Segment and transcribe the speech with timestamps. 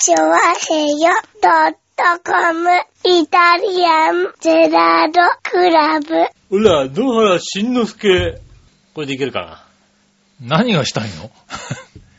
[0.00, 1.10] チョワヘヨ
[1.42, 2.70] ドットコム
[3.04, 6.06] イタリアンゼラードクラブ。
[6.50, 8.40] ほら、野原しんのすけ。
[8.94, 9.64] これでいけるか
[10.40, 10.58] な？
[10.58, 11.32] 何がしたいの？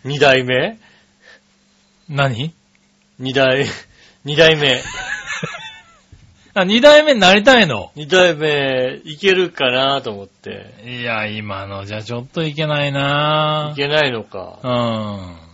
[0.03, 0.77] 二代目？
[2.09, 2.53] 何？
[3.17, 3.65] 二代、
[4.25, 4.81] 二代目。
[6.55, 7.93] あ、二代目になりたいの？
[7.95, 10.75] 二代目、いけるかなと思って。
[10.85, 14.59] いや、今のじゃちょっといけないないけないのか。
[14.63, 15.48] うん。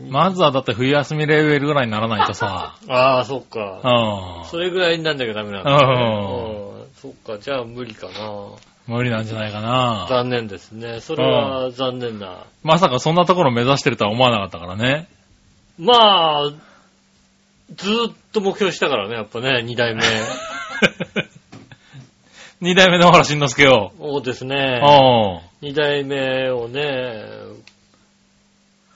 [0.00, 2.76] まずはだって冬休みレベルぐらいにならないとさ。
[2.88, 3.80] ああ、そっか。
[3.82, 4.44] うん。
[4.44, 5.76] それぐらいになんなきゃダメなんだ、ね。
[5.82, 6.68] うん
[7.00, 8.12] そっか、じゃあ無理かな。
[8.86, 10.06] 無理なんじゃないかな。
[10.08, 11.00] 残念ですね。
[11.00, 12.44] それは残念な。
[12.64, 15.08] まさかそんなところ目指してるとは思わなかったからね。
[15.78, 16.50] まあ、
[17.74, 20.02] ずーっと目標したからね、やっぱね、二代目。
[22.60, 23.92] 二代目の原慎之介を。
[23.98, 24.80] そうですね。
[25.60, 27.24] 二代目をね、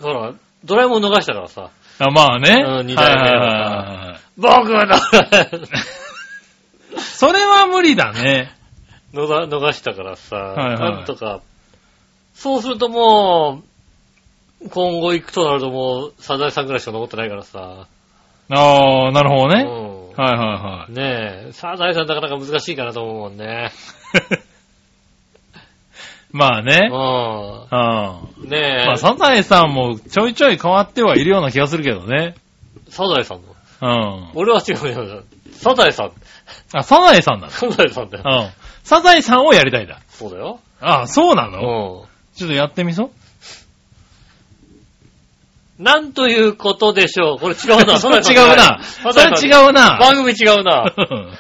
[0.01, 0.35] ほら、
[0.65, 1.71] ドラえもん逃したからさ。
[1.99, 2.65] あまあね。
[2.67, 3.57] うん二代目はいはいははい
[4.09, 4.99] はい僕はだ
[6.99, 8.55] それは無理だね。
[9.13, 11.41] 逃逃したからさ、いはいなんとか。
[12.35, 13.63] そうするとも
[14.65, 17.87] う、今後行くとなるともう、サザエさんぐらいしか残ってないからさ。
[18.51, 19.65] ああ、なるほどね。
[19.65, 23.73] うんはいはねえ、サザエさんなかなか難しいかなと思うもんね。
[26.33, 26.89] まあね。
[26.91, 28.47] ううん。
[28.47, 28.51] ん。
[28.51, 32.35] ねえ、まあ、サザエさんもちょいちょい変わってはいるような気がするけどね。
[32.89, 33.49] サザエさんの。
[33.83, 34.31] うん。
[34.35, 35.23] 俺は違うよ。
[35.53, 36.13] サザエさん。
[36.73, 37.51] あ、サザエさんだ。
[37.51, 38.25] サザエさんだよ。
[38.25, 38.51] うん。
[38.83, 39.99] サザエさんをやりたいんだ。
[40.09, 40.59] そうだよ。
[40.81, 41.61] あ、そうなうのん。
[42.35, 43.11] ちょっとやってみそ
[45.79, 47.39] なんということでしょう？
[47.41, 47.99] これ違うな。
[48.01, 48.21] それ違
[48.53, 48.81] うな。
[48.83, 49.99] それ違うな。
[50.01, 50.85] 番組違うな。
[50.97, 51.33] うん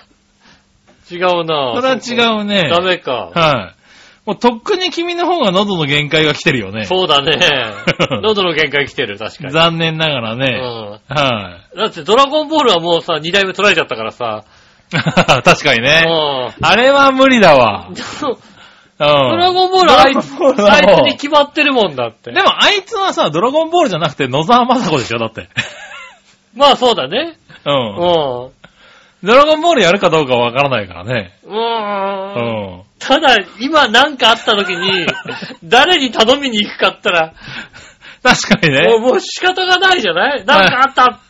[1.11, 1.75] 違うな。
[1.77, 2.71] それは違うね。
[2.71, 3.31] ダメか。
[3.35, 3.82] はい。
[4.25, 6.85] もうとっくに君の方が喉の限界が来てるよね。
[6.85, 7.39] そうだね。
[8.23, 9.53] 喉の限界来てる、確かに。
[9.53, 10.59] 残念ながらうね。
[10.59, 10.63] ん。
[10.63, 14.45] はだってドラゴンボールはもうさ、二代目取られちゃったからさ。
[14.93, 14.97] い。
[15.43, 16.05] 確かにね。
[16.07, 16.67] うん。
[16.67, 17.89] あれは無理だわ。
[17.89, 17.97] うん。
[18.99, 22.31] ドラゴンボールはあいつ、あいつに決まってるもんだって。
[22.31, 25.49] でもあいつはさ、ドラゴンボールじゃなくて野沢雅子でしょだって。
[26.55, 27.39] まあそうだね。
[27.65, 27.71] う。
[27.71, 28.62] うんん。
[29.23, 31.33] ドラゴンボールやるかどうかわからないからね。
[31.45, 31.49] う。
[31.49, 32.83] うんん。
[32.99, 35.07] ただ、今なんかあった時に、
[35.65, 37.33] 誰に頼みに行くかったら、
[38.23, 38.99] 確かにもうね。
[38.99, 40.45] もう仕方がないじゃない？
[40.45, 41.21] なんかあった。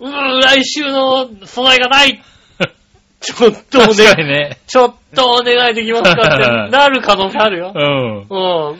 [0.00, 2.20] うーん、来週の備えがない。
[3.20, 4.58] ちょっとお確かに願い、ね。
[4.66, 7.72] ちょっとお願いできますかって なる可能性あるよ。
[7.74, 8.18] うん。
[8.28, 8.78] うん。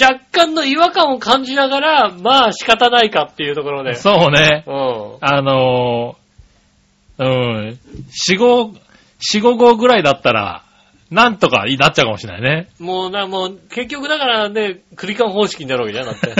[0.00, 3.94] 若干の違和感を感じながら、まあ仕方ないかっていうところで。
[3.94, 4.64] そうね。
[4.66, 5.16] うん。
[5.20, 6.27] あのー、
[7.18, 7.78] うん。
[8.10, 8.72] 四五、
[9.20, 10.62] 四五号ぐらいだったら、
[11.10, 12.68] なんとかになっちゃうかもしれないね。
[12.78, 16.34] もうな、もう、結局だからね、クリカン方式になるわけじゃん、だって。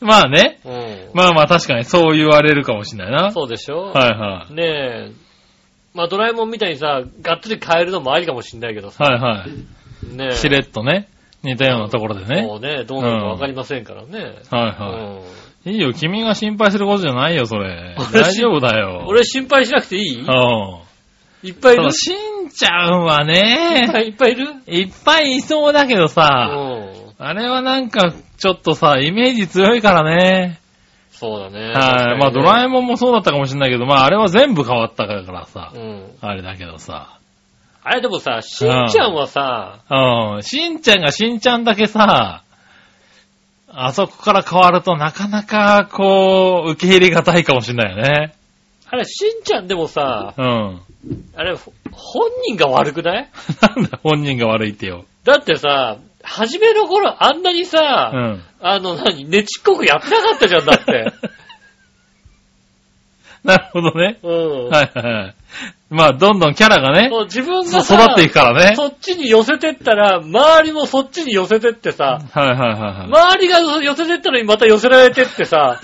[0.04, 0.60] まあね。
[0.64, 1.10] うん。
[1.14, 3.30] まあまあ確かにそう言われるかもしれないな。
[3.32, 3.84] そうでしょ？
[3.94, 4.62] はいはね
[5.08, 5.10] え。
[5.94, 8.90] まあドラえもんみたいにさ、がっつり変えるのもありかもしんないけどい。
[8.90, 9.04] さ。
[9.04, 10.14] はいはい。
[10.16, 10.34] ねえ。
[10.34, 11.08] しれっとね。
[11.42, 12.42] 似たようなところでね。
[12.42, 14.34] もうね、どうなるかわかりませんからね。
[14.50, 15.43] はいはい。
[15.66, 17.96] いいよ、君が心配することじゃないよ、それ。
[17.98, 19.06] 俺大丈夫だようん。。
[19.08, 20.20] 俺心配しなくていい？
[20.20, 20.28] うん。
[21.42, 21.90] いっぱいいる？
[21.92, 22.12] し
[22.44, 24.46] んちゃんはいっね、ぱいいっぱいいる？
[24.66, 27.14] いっぱいいそうだけどうさ、ん。
[27.18, 30.58] あれはなんか、ちょっとさ、イメージ強いからね。
[31.12, 31.72] そうだね。
[31.72, 32.18] はい。
[32.18, 36.06] まあ、ドラえももんもそうだったかもしれないけど、まあ、あれは全部変わったからさん。、うん。
[36.20, 37.18] あれだけどさ。
[37.84, 40.42] あれでもさ、しんちゃんはさ、うん。
[40.42, 42.42] しんちゃんがしんちゃんだけさ、
[43.76, 48.34] あそこから変わるとなかなか、こう、受け入れがたいかもしれないよね。
[48.88, 50.80] あれ、しんちゃんでもさ、うん。
[51.34, 53.28] あれ、ほ本人が悪くない？
[53.76, 55.04] なんだ、本人が悪いってよ。
[55.24, 58.42] だってさ、初めの頃あんなにさ、うん。
[58.60, 61.12] あの、何、ねちっこくやってなかったじゃん、だって。
[63.44, 64.18] なるほどね。
[64.22, 64.68] うん。
[64.68, 65.34] はいはいはい。
[65.90, 68.74] まあ、どんどんキャラがね、そう自分がさ、育っていくからね。
[68.74, 73.06] そっちに寄せてったら、周りもそっちに寄せてってさ、はいはいはいはい。
[73.06, 75.80] 周りが寄せてったのにまた寄せられてってさ、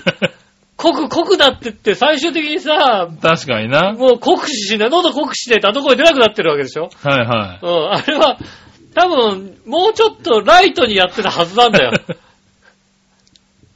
[0.77, 3.93] 濃く濃くなってって、最終的にさ、確かにな。
[3.93, 6.89] もう酷使しない、喉酷使しないとあの声出なくなってるわけでしょ？
[7.03, 8.37] はいはうん、あれは、
[8.93, 11.91] 多分、もうちょっとライトにやってたはずなんだよ。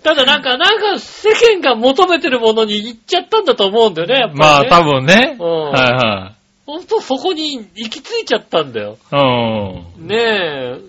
[0.05, 4.39] ただなんか、なんか世間が求めてるものに行っちゃったんだと思うんだよね、やっぱり、ね。
[4.39, 5.35] まあ、多分ね。
[5.39, 6.35] うんはいは
[6.67, 8.97] ほんとそこに行き着いちゃったんだよ。
[9.11, 9.15] い。
[9.15, 10.07] うん。
[10.07, 10.79] ねえ。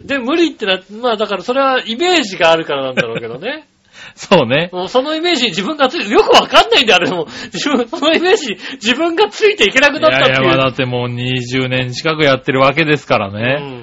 [0.00, 3.66] で、無理ってなまあだからそれはイメージがあるからなんだろうけどね。
[4.16, 4.70] そうね。
[4.72, 7.26] もうそのイメージに自分がついて、よくわかんないんだよ、あれも。
[7.52, 10.34] 自分、そのイメージに自分がついていけなくいなったっていう。
[10.34, 13.54] やいや、まあだってもう20年近くやってるわけですからうね。
[13.60, 13.81] ん。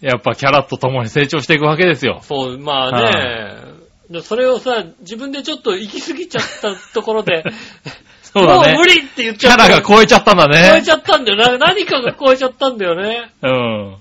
[0.00, 2.20] やっぱキャラと共に成長していくわけですよ。
[2.22, 3.80] そう、まあね、
[4.10, 7.44] でそれをさ、自分でちょっと行き過ぎちゃったところで、
[8.22, 8.86] そうだねもう無。
[8.86, 9.68] 理って言っキャちゃった。
[9.68, 10.68] ラが超えちゃったんだね。
[10.70, 11.58] 超えちゃったんだよな。
[11.58, 13.30] 何かが超えちゃったんだよね。
[13.42, 13.96] うん。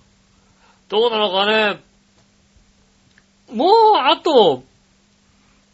[0.88, 1.80] どうなのかね。
[3.54, 4.64] もう、あと、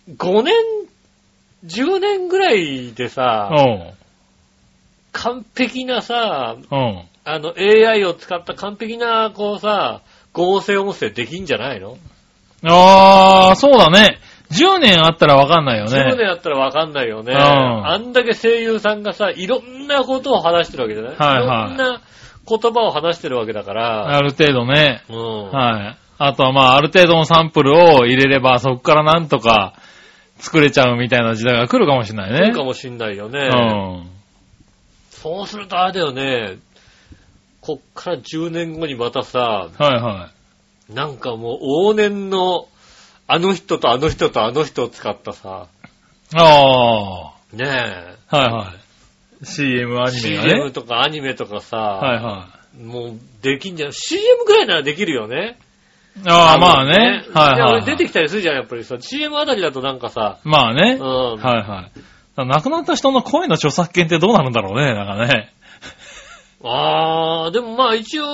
[0.10, 0.54] 5年、
[1.66, 3.92] 10年ぐらいでさ、うん。
[5.12, 7.04] 完璧なさ、うん。
[7.28, 10.02] あの AI を使った完璧な、こうさ、
[10.36, 11.98] 合成音声できんじゃないの？
[12.64, 14.20] あー、そうだね。
[14.52, 15.92] 10年あったらわかんないよね。
[15.92, 17.34] 10年やったらわかんないよね。
[17.34, 21.16] うんあんだけ声優さんがさ、いろんなことを話してるわけじゃない？
[21.16, 22.02] はいはいいろんな
[22.48, 24.16] 言葉を話してるわけだから。
[24.16, 25.04] ある程度ね。
[25.10, 25.50] うん。
[25.52, 25.98] はい。
[26.18, 29.74] あとはまあ、ある程度のサンプルを入れれば、そこからなんとか
[30.38, 32.46] 作れちゃうみたいな時代が来るかもしれないね。
[32.46, 33.50] そうかもしんないよね。
[33.52, 34.08] うん。
[35.10, 36.58] そうするとあれだよね。
[37.66, 40.30] こっから10年後にまたさ、はいは
[40.88, 42.68] なんかもう往年の
[43.26, 45.68] あの人とあの人とあの人を使ったさ、
[46.32, 46.38] い。
[46.38, 47.66] あね
[48.30, 48.74] あ、はいは
[49.42, 49.46] い。
[49.46, 50.72] CM アえ、ニメが CM ね。
[50.72, 53.94] とかアニメとかさ、はいはもうできんじゃん。
[53.94, 55.58] CM ぐらいならできるよね。
[56.24, 56.30] い。
[56.30, 57.26] ああ、まあね。
[57.34, 58.98] はいいやはい、出てきたりするじゃん、やっぱりさ。
[59.00, 61.00] CM あたりだとなんかさ、まあね。
[61.02, 61.38] うん。
[61.38, 62.48] はいはい。
[62.48, 65.55] 亡くなった人の声の著作権ってどうなるんだろうね、なんかね。
[66.66, 68.26] あー、でもまあ一応、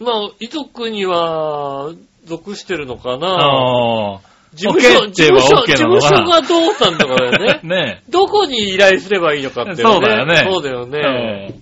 [0.00, 1.92] まあ遺族には
[2.24, 3.28] 属してるのかな。
[3.28, 4.20] ああ。
[4.54, 7.60] 事務所、事務所、OK 事務所がどうなんだからね。
[7.68, 9.82] ねどこに依頼すればいいのかっていうね。
[9.82, 11.50] そうだよねそうだよえ。
[11.50, 11.54] ね。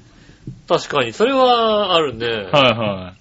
[0.68, 2.26] 確かに、それはあるね。
[2.26, 3.12] はいは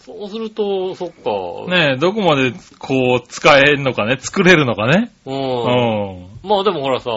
[0.00, 1.30] そうすると、そっか。
[1.68, 1.70] い。
[1.70, 5.12] ねどこまでこう使えるのかね、作れるのかね。
[5.24, 5.30] う。
[5.30, 6.26] うんん。
[6.42, 7.10] まあでもほらさ、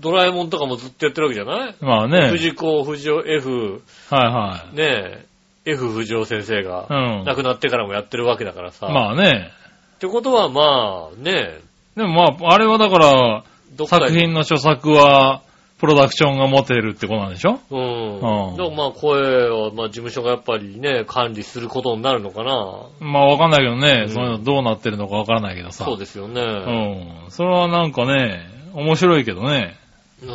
[0.00, 1.74] ドラえもんとかもずっとやってるわけじゃない？
[1.80, 2.30] まあね。
[2.30, 5.26] 藤子不二雄 F、はいはね
[5.66, 6.92] え、F 不二雄先生がい。
[6.92, 7.24] うん。
[7.24, 8.88] 亡くなってからもやってるわけだからさ。
[8.88, 9.50] まあね。
[9.96, 11.60] ってことはまあ、ね
[11.96, 13.44] でもまあ、あれはだから、
[13.76, 15.42] どっか作品の著作は、
[15.78, 17.58] プロダクションが持てるってことなんでしょ？
[17.70, 18.50] うん。
[18.50, 22.86] うんでもまあ声を、まあ事務所がやっぱりね、管理することになるのかな。
[23.00, 25.86] まあわかんないけどね、うんそういうのどうなってるのかわからないけどさ。
[25.86, 26.42] そうですよね。
[26.42, 27.30] うん。
[27.30, 29.76] それはなんかね、面白いけどね。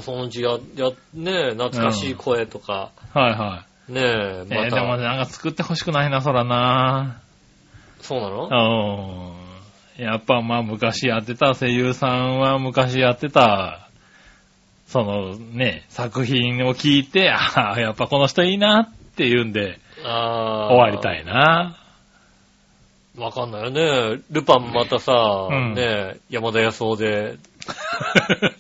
[0.02, 4.48] そのうちや、や、ね懐かしい声とか、はいはねえ、い。
[4.50, 7.22] えまた、ーでもなんか作ってほしくないな、そらな。
[8.02, 9.36] そうなの？
[9.98, 10.04] うん。
[10.04, 13.88] やっぱまあ昔やってた声優さんは昔やってた、
[14.88, 20.74] そのね、作品を聞いて、ああ、やっぱこの人いいなっていうんでああ。
[20.74, 21.78] 終わりたいな。
[23.18, 24.22] わかんないよね。
[24.30, 25.14] ルパンまたさ、
[25.50, 27.38] うんねえ、山田康夫で、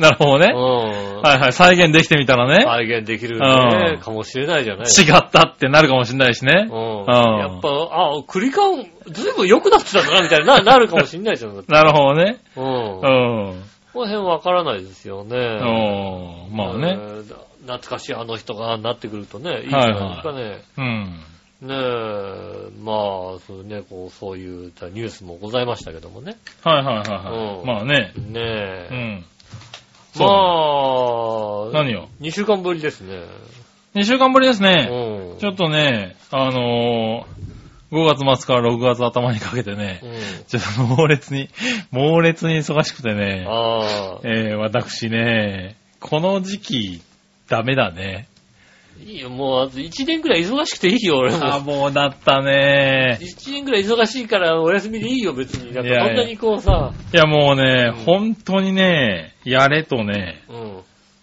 [0.02, 0.52] なるほどね。
[0.54, 1.20] うん。
[1.20, 2.64] はいはい、再現できてみたらね。
[2.64, 6.68] 再現できるうね、んかもしれないじゃない違ったってなるかもしれないしね。
[6.70, 7.00] うん。
[7.00, 11.64] うんやっぱ、あ、クリカン、ずいぶん良くなってたんだな、みたいな、な なるかもしれないじゃん。
[11.68, 12.38] なるほどね。
[12.56, 12.64] うん。
[12.64, 13.62] うん。
[13.92, 15.36] この辺わからないですよね。
[15.36, 16.56] うん。
[16.56, 16.96] まあね。
[16.98, 20.62] えー懐かしいあの人がなってくるとね、いいじゃないですかね。
[20.78, 21.20] うん。
[21.60, 22.92] ねえ、ま
[23.36, 26.36] あ、そうね、こう、そういうニュースもございましたけどもね。
[26.64, 27.58] はいはいはいはい。
[27.60, 28.12] うんまあね。
[28.16, 28.88] ねえ。
[28.90, 29.24] うん。
[30.18, 33.24] まあ、何よ ?2 週間ぶりですね。
[33.94, 35.34] 2週間ぶりですうね。
[35.36, 35.38] ん。
[35.38, 37.40] ちょっとね、あのー、
[37.92, 40.44] 5月末から6月頭にかけてねう、ん。
[40.46, 41.48] ちょっと猛烈に、
[41.90, 43.46] 猛烈に忙しくてね。
[44.24, 47.02] えー、私ね、この時期、
[47.48, 48.28] ダメだね。
[49.04, 51.76] いいよ、もう、あと1年くらい忙しくていいよ、俺あ、も。
[51.76, 53.18] もうだったね。
[53.20, 55.74] 1年くらい忙しいからお休みでいいよ、別に。
[55.74, 60.80] なんかいやいやこんなにこうさ、いやもうね、うん本当にね、やれとね、うん。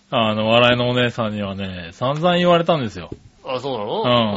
[0.09, 3.09] あの、笑いのお姉さんにはね、散々言われたんですよ。
[3.45, 3.89] あ、そうなうん。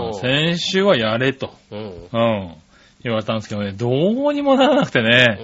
[0.09, 1.55] の先週はやれと。
[1.71, 1.81] うん。
[1.81, 2.55] うん。
[3.03, 5.39] 言われたんですけどね、どうにもならなくてうね、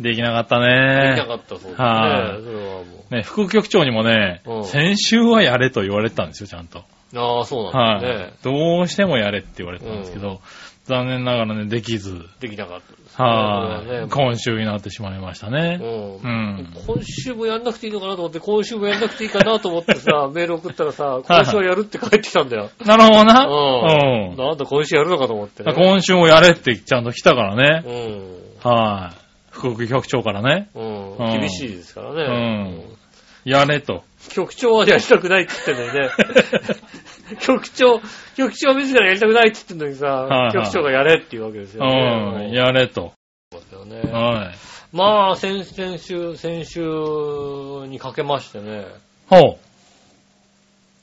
[0.00, 0.02] ん。
[0.02, 1.24] できなかったできなね。
[1.26, 2.52] かったそうはいですね。
[2.52, 6.82] それはもね、副局長にもねうん、先週はやれと言われてたんですよ、ちゃんと。
[7.12, 7.18] う。
[7.18, 8.44] ああ、そうなんだはねい。。
[8.44, 10.40] どうしてもやれって言われてたんですけど、
[10.84, 13.24] 残念ながらね、できず、できなかったですね。
[13.24, 15.78] はい、ね今週になってしまいましたね。
[15.80, 22.70] うんうん今週もやんなくていいのかなと思って、今週もやんなくていいかなと思ってさ、 メール送ったらさ、今週はやるって帰ってきたんだよ。
[22.84, 23.46] なるほどな。
[23.46, 24.30] うん。
[24.30, 24.36] うん。
[24.36, 25.72] なんだ今週やるのかと思ってね。
[25.72, 27.82] 今週もやれってちゃんと来たからね。
[28.64, 28.70] うん。
[28.70, 29.16] はい。
[29.50, 30.68] 副局長からね。
[30.74, 32.22] うんうん厳しいですからね。
[32.24, 32.28] う
[32.88, 33.02] ん
[33.44, 34.04] やれと。
[34.30, 36.10] 局長はやりたくないって言ってんのにね。
[37.40, 38.00] 局長、
[38.36, 42.50] 局長自らやりたくないって言ってんのにさ、はいはい局長がやれっていうわけですうよね。
[42.50, 42.52] ん。
[42.52, 43.12] やれと。
[43.52, 44.12] そうですよね。
[44.12, 44.72] はい。
[44.92, 46.80] まあ、先々週、先週
[47.88, 48.86] にかけましてね、
[49.28, 49.58] ほ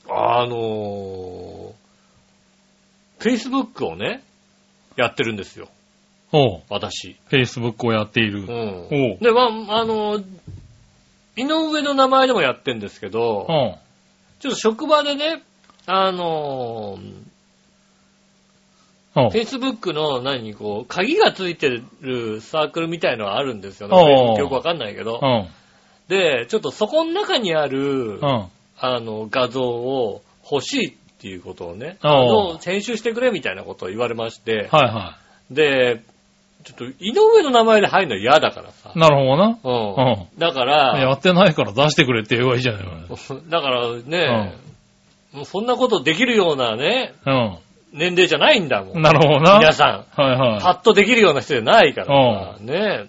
[0.08, 1.72] あのー、
[3.18, 4.22] Facebook をね、
[4.96, 5.68] やってるんですよ。
[6.32, 6.62] おう。
[6.68, 7.16] 私。
[7.30, 8.42] Facebook をやっている。
[8.42, 8.48] うん。
[8.48, 9.18] おう。
[9.20, 9.42] で、ま
[9.74, 10.20] あ、あの、
[11.36, 13.74] 井上の名前でもやってんですけど、うん。
[14.40, 15.42] ちょっと職場でね、
[15.86, 16.98] あのお
[19.16, 19.28] う。
[19.28, 24.36] Facebook の何、こう、鍵がついてるサークルみたいのがあるんですよね。
[24.38, 25.26] よくわかんないけどう。
[25.26, 25.48] ん。
[26.08, 28.46] で、ちょっとそこの中にある、うん。
[28.78, 35.18] あの、画像を欲しいっていうことをね、あの編集してくれみたいなことを言われまして、はいは
[35.50, 36.02] で、
[36.64, 38.98] ちょっと井上の名前で入るの嫌だからさい。。
[38.98, 39.58] なるほどな。
[39.62, 40.12] うん。
[40.12, 42.84] うだかやら、ってないから出してくれって言えばいいじゃない
[43.48, 44.54] だからね、
[45.32, 47.58] もうそんなことできるようなね、か。
[47.92, 48.92] 年齢じゃないんだも。
[48.92, 49.02] うんん。
[49.02, 49.58] なるほどな。
[49.58, 50.20] 皆さん。
[50.20, 50.60] はいはい。
[50.60, 53.06] パッとできるような人じゃないからさ、ね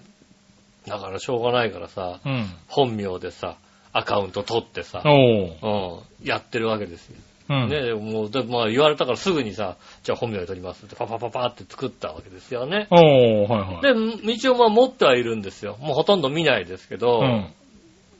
[0.86, 2.46] だからしょうがないからさ、うん。
[2.68, 3.56] 本名でさ、
[3.92, 6.00] アカウント取ってさ、おう。
[6.20, 7.16] うん、やってるわけですよ。
[7.48, 7.68] うん。
[7.68, 12.88] ねでもう、でまあ言われたからすぐにさ、じゃあ本名で取りますってパパパパって作ったわけですよね。
[12.90, 14.26] おう、はいはい。
[14.26, 15.76] で、一応まあ持ってはいるんですよ。
[15.80, 17.52] もうほとんど見ないですけど、うん。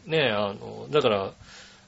[0.06, 1.30] ねあの、だから、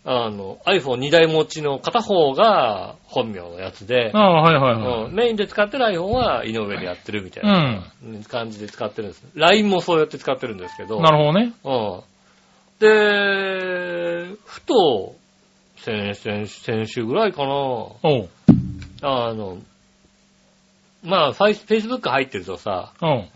[0.06, 7.46] あの、iPhone2 台持ちの片方が本名のやつで、ああ、はいはいはうんメインで使ってる iPhone は井上でやってるみたいい。
[7.46, 8.22] なうん。
[8.24, 9.24] 感じで使ってるんです。
[9.34, 11.52] LINE もそうやって使ってるんですけど、なるほどね。
[11.64, 12.00] うん。
[12.80, 15.14] で、ふと、
[15.84, 18.28] 先先先週ぐらいかな、おう。
[19.02, 19.58] あの、
[21.02, 23.28] まあ、ファイ Facebook 入ってるとさ、うん。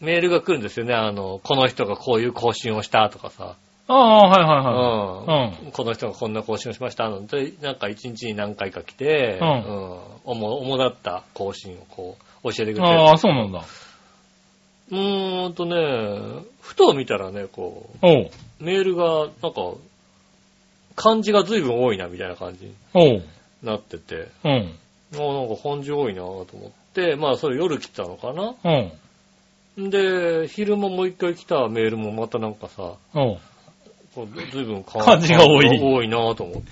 [0.00, 0.94] メールが来るんですよね。
[0.94, 3.56] あの、この人がこういう更新をしたとかさ。
[3.88, 5.64] ああ、はいはいうん。
[5.64, 5.72] はい。
[5.72, 9.54] この人がこんな更新をしましたので、なんか一日に何回か来て、うんう
[9.94, 10.00] ん。
[10.24, 12.80] 主、主だった更新をこう、教えてくれて。
[12.80, 12.86] うん。
[13.08, 13.64] ああ、そうなんだ。
[14.90, 17.88] うーんとね、ふと見たらね、こ。
[18.02, 18.06] う、
[18.62, 19.72] メールが、なんか、
[20.98, 23.22] 漢字が随分多いな、みたいな感じに。
[23.62, 24.74] なってて、うん。
[25.14, 28.54] あなんか漢字多いなと思って、まあそれ夜来たのかな
[29.76, 29.90] うん。
[29.90, 33.38] で、昼間もう一回来たメールもまたなんかさ、おう。
[34.14, 36.68] こう随分漢漢字が多い多いなと思って。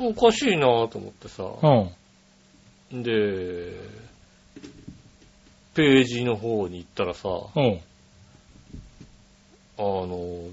[0.00, 0.10] うん。
[0.10, 1.44] おかしいなと思ってさ。
[2.90, 3.02] うん。
[3.02, 3.76] で、
[5.74, 7.80] ページの方に行ったらさ、おう。
[9.78, 10.48] あの、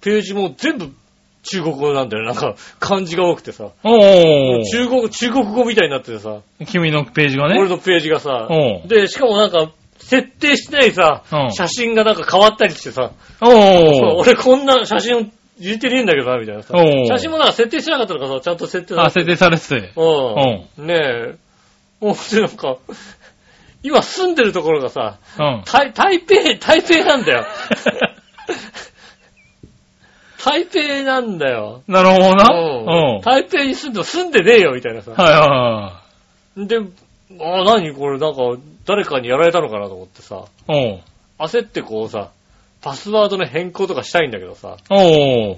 [0.00, 0.92] ページも全部
[1.42, 2.24] 中国語なんだよ。
[2.24, 3.70] なんか漢字が多くてさ。
[3.82, 4.64] おう。
[4.64, 7.58] 中国、中国語みたいになっててさ、君のページがね。
[7.58, 8.48] 俺のページがさ。
[8.86, 14.20] で、しかもなんか、設定してないさ、うん写真がなんか変わったりしてさ、おう。
[14.20, 16.74] 俺こんな写真入れてねえんだけどな、みたいなさ。
[16.76, 19.92] 写真もなんか設定してなかったのかさ、ちゃんと設定あ、設定されてて。
[19.96, 20.86] うん。
[20.86, 21.34] ねえ。
[22.00, 22.78] もうなんか、
[23.82, 25.62] 今住んでるところがさ、うん。
[25.64, 27.46] 台、台北、台北なんだよ。
[30.44, 31.82] 台北なんだよ。
[31.86, 32.48] なるほどな。
[32.52, 33.20] うんうん。
[33.22, 35.12] 台北に住んで、住んでねえよ、みたいなさ。
[35.12, 38.40] はいはで、あ、何これなんか、
[38.84, 41.02] 誰かにやられたのかなと思ってさ、いはい。
[41.38, 42.30] 焦ってこうさ、
[42.80, 44.98] パスワードの変更とかしたいんだけどさ、おう。
[45.50, 45.56] おう。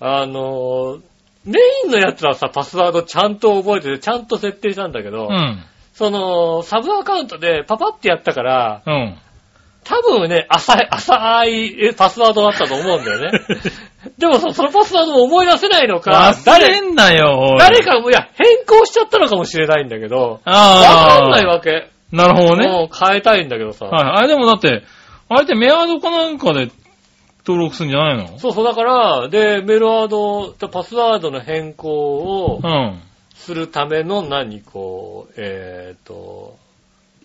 [0.00, 1.00] あのー
[1.44, 5.64] メインのやつはさ、パスワードちゃんと覚えてて、ちゃんと設定したんだけど、うん。
[5.94, 9.18] その、サブアカウントでパパってやったから、うん。
[9.90, 13.40] 多分ね、浅い、浅いえパスワードだったと思うんだよね。
[14.18, 21.20] でもさ、そのパスワードを思い出せないのか、忘誰、れんなよ、誰かも、いや、変更しちゃったのかもしれないんだけど、わああ。
[21.22, 21.88] かんないわけ。
[22.12, 22.68] なるほどね。
[22.68, 23.86] もう変えたいんだけどさ。
[23.86, 24.04] はい。
[24.18, 24.82] あれでもだって、
[25.28, 26.68] あれってメアドかなんかで
[27.46, 28.38] 登録するんじゃないの？
[28.38, 33.00] そうそう、だから、で、メールワード、パスワードの変更をうん。
[33.34, 36.56] するための何、こう、えーと、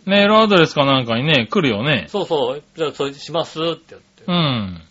[0.06, 2.06] メールアドレスかなんかにね、来るよね。
[2.10, 4.82] そうそう、じゃあそれしますってやってう、ん。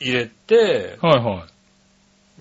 [0.00, 1.46] 入れて、はいは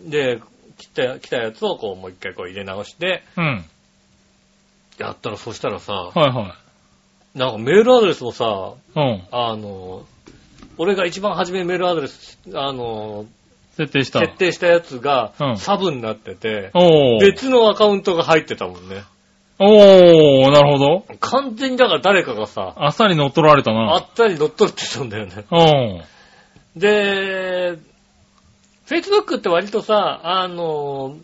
[0.06, 0.10] い。
[0.10, 0.42] で、
[0.78, 3.66] 来た、来たやつをこう、もう一回こう入れ直して、うん。
[4.98, 6.56] やったら、そしたらさ、はいは
[7.36, 9.00] なんかメールアドレスもさ、い。
[9.00, 9.24] うん。
[9.32, 10.06] あの、
[10.78, 13.26] 俺が一番初めにメールアドレス、あの、
[13.76, 14.20] 設定した。
[14.20, 17.22] 設定したやつがうんサブになってて、おー。
[17.22, 19.04] 別のアカウントが入ってたもんね。
[19.60, 21.06] おー、なるほど。
[21.20, 23.98] 完全にだから誰かがさ、あっさり乗っ取られたあな。
[23.98, 25.46] ったり乗っ取ってたんだよね。
[25.52, 26.80] うん。
[26.80, 27.78] で、
[28.88, 31.18] Facebook って割とさ、あの、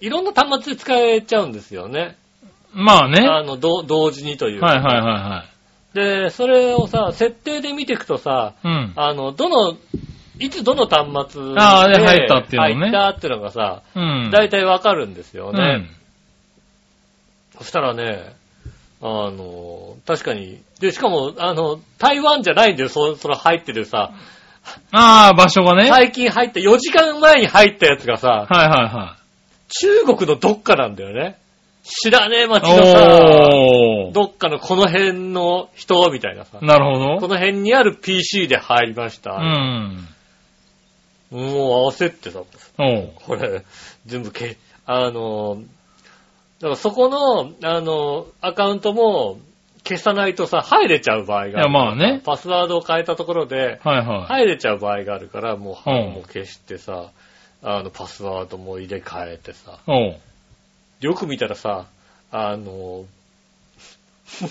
[0.00, 2.16] いろんな端末で使えちゃうんですよね。
[2.72, 3.26] まあね。
[3.26, 4.66] はあの、ど同時にといういか。
[4.66, 5.44] はいはいは
[5.94, 8.68] で、それをさ、設定で見ていくとさ、い。
[8.68, 8.92] うん。
[8.96, 9.76] あの、どの、
[10.38, 14.30] いつどの端末であーで入ったっていうのね入ったっていうのがさ、うん。
[14.30, 15.88] 大体わかるんですよね。
[17.58, 17.64] うん。
[17.64, 18.34] そしたらね、
[19.02, 24.12] あの、確かに、で、しかも、あの、台湾じゃないんだよ、そそれ入ってるさ、
[24.92, 25.90] ああ、場所がね。
[25.90, 29.16] はい最近入った、4時間前に入ったやつがさ、はいは
[29.68, 31.38] 中国のどっかなんだよね。
[31.82, 34.10] 知らねえ街のさ。
[34.12, 37.20] どっかのこの辺の人みたいなさ、なるほど。
[37.20, 39.32] この辺にある PC で入りました。
[39.32, 40.08] うん。
[41.30, 42.40] もう焦ってさ。
[42.76, 43.64] これ、
[44.06, 45.62] 全部け、あの、
[46.60, 49.38] だからそこの、あの、アカウントも
[49.86, 51.50] 消さないとさ、入れちゃう場合がある。
[51.50, 54.44] いやまあねパスワードを変えたところで、はいはい。
[54.44, 57.10] 入れちゃう場合があるから、もう、うんもう消してさ、
[57.62, 60.16] あの、パスワードも入れ替えてさ、おう。
[61.00, 61.86] よく見たらさ、
[62.30, 63.04] あの、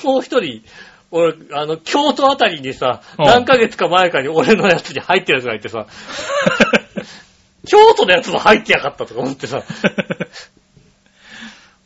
[0.04, 0.64] もう一人、
[1.12, 5.88] 俺、あの、京都あたりにさ、うん何ヶ月か前かに俺のやつに入ってるやつがいてさ、
[7.68, 9.64] 京都のやつも入ってやがったとか思ってさ、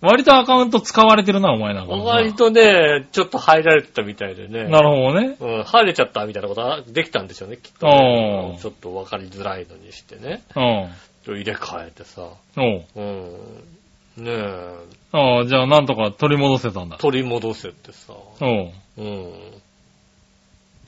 [0.02, 1.94] 割とアカウント使われてるな、お前なんか。
[1.94, 4.66] 割とね、ちょっと入られてたみたいでね。
[4.70, 5.36] なるほどね。
[5.40, 10.42] うん、入れちゃったみたいなことができたんですよね、きっとおね、ーちょっと分かりづらいのにしてね。
[10.56, 10.90] うん。
[11.34, 12.30] 入れ替えてさ。
[12.58, 12.86] おう。
[12.96, 14.24] うん。
[14.24, 14.74] ねえ、
[15.12, 16.98] ああ、じゃあなんとか取り戻せたんだ。
[16.98, 18.14] 取り戻せってさ。
[18.42, 18.72] おう。
[18.98, 19.34] うん。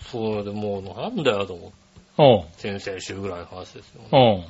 [0.10, 1.76] それでもうなんだよと思って。
[2.18, 2.46] おう。
[2.58, 4.02] 先々週ぐらいの話ですよ。
[4.12, 4.44] おう。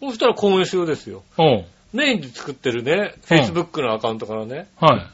[0.00, 1.22] そしたら今週ですよ。
[1.38, 1.64] おう。
[1.96, 5.06] メインで作ってるね、うん Facebook のアカウントからね、はい。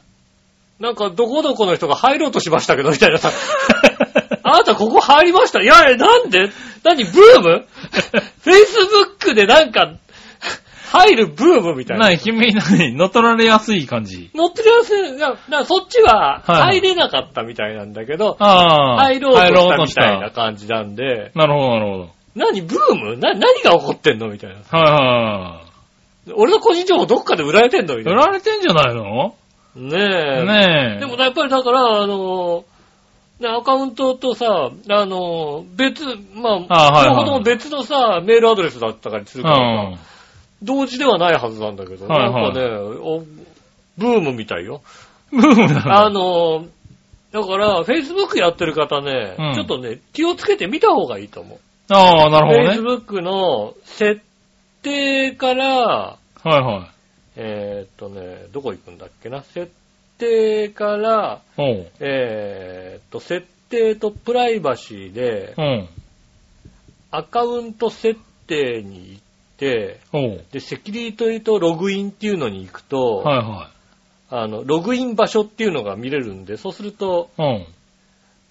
[0.83, 3.31] なんかどこどこの人が入ろうとしましたけど、みたいなさ。
[4.45, 5.61] あなたここ入りました？
[5.61, 6.49] いやいや、なんで？
[6.83, 7.65] 何ブーム
[8.43, 9.93] ?Facebook でなんか、
[10.91, 12.07] 入るブームみたいな。
[12.07, 12.93] なに、君何？
[12.95, 14.29] 乗っ取られやすい感じ。
[14.35, 19.03] 乗ってるやつ、いやだからそっちははい入れなかったみたいなんだけど、ああ。
[19.05, 22.09] 入ろうとしたみしたいな感じなんで、なるほど、なるほど。
[22.35, 23.17] 何ブーム？
[23.17, 24.27] な、何が起こってんの？
[24.29, 24.55] みたいな。
[24.57, 25.62] はいは
[26.35, 28.25] 俺の個人情報どっかで売られてんのみたいな。
[28.27, 29.35] られてんじゃないの？
[29.75, 30.45] ねえ。
[30.45, 30.99] ねえ。
[30.99, 32.63] でもやっぱりだから、あの、
[33.39, 39.97] ねアカウントとさ、あの、別、まあ、あはいはい両方とも別のさ、メールアドレスだったりするうから。
[40.61, 42.65] 同時ではないはずなんだけど、はいはいなんかね、
[43.01, 43.19] お
[43.97, 44.81] ブームみたいよ。
[45.31, 46.05] ブームなんだ。
[46.05, 46.65] あの、
[47.33, 51.59] だから、Facebook やってる方ね、うんちょっとね、気をつけて見た方がいいと思う。
[51.89, 52.79] ああ、なるほどね。
[52.79, 54.21] Facebook の設
[54.83, 56.89] 定から、はいはい。
[57.35, 59.71] えーっとね、どこ行くんだっけな、設
[60.17, 61.41] 定から。
[61.99, 65.89] えーっと、設定とプライバシーで、うん。
[67.11, 69.21] アカウント設定に行っ
[69.57, 69.99] て。
[70.51, 73.69] で、セキュリティとログインっていうのに行くと、はいは
[74.29, 77.41] あの、ログイン場所っていうのが見れるんで、そうすると、い。
[77.41, 77.65] うん。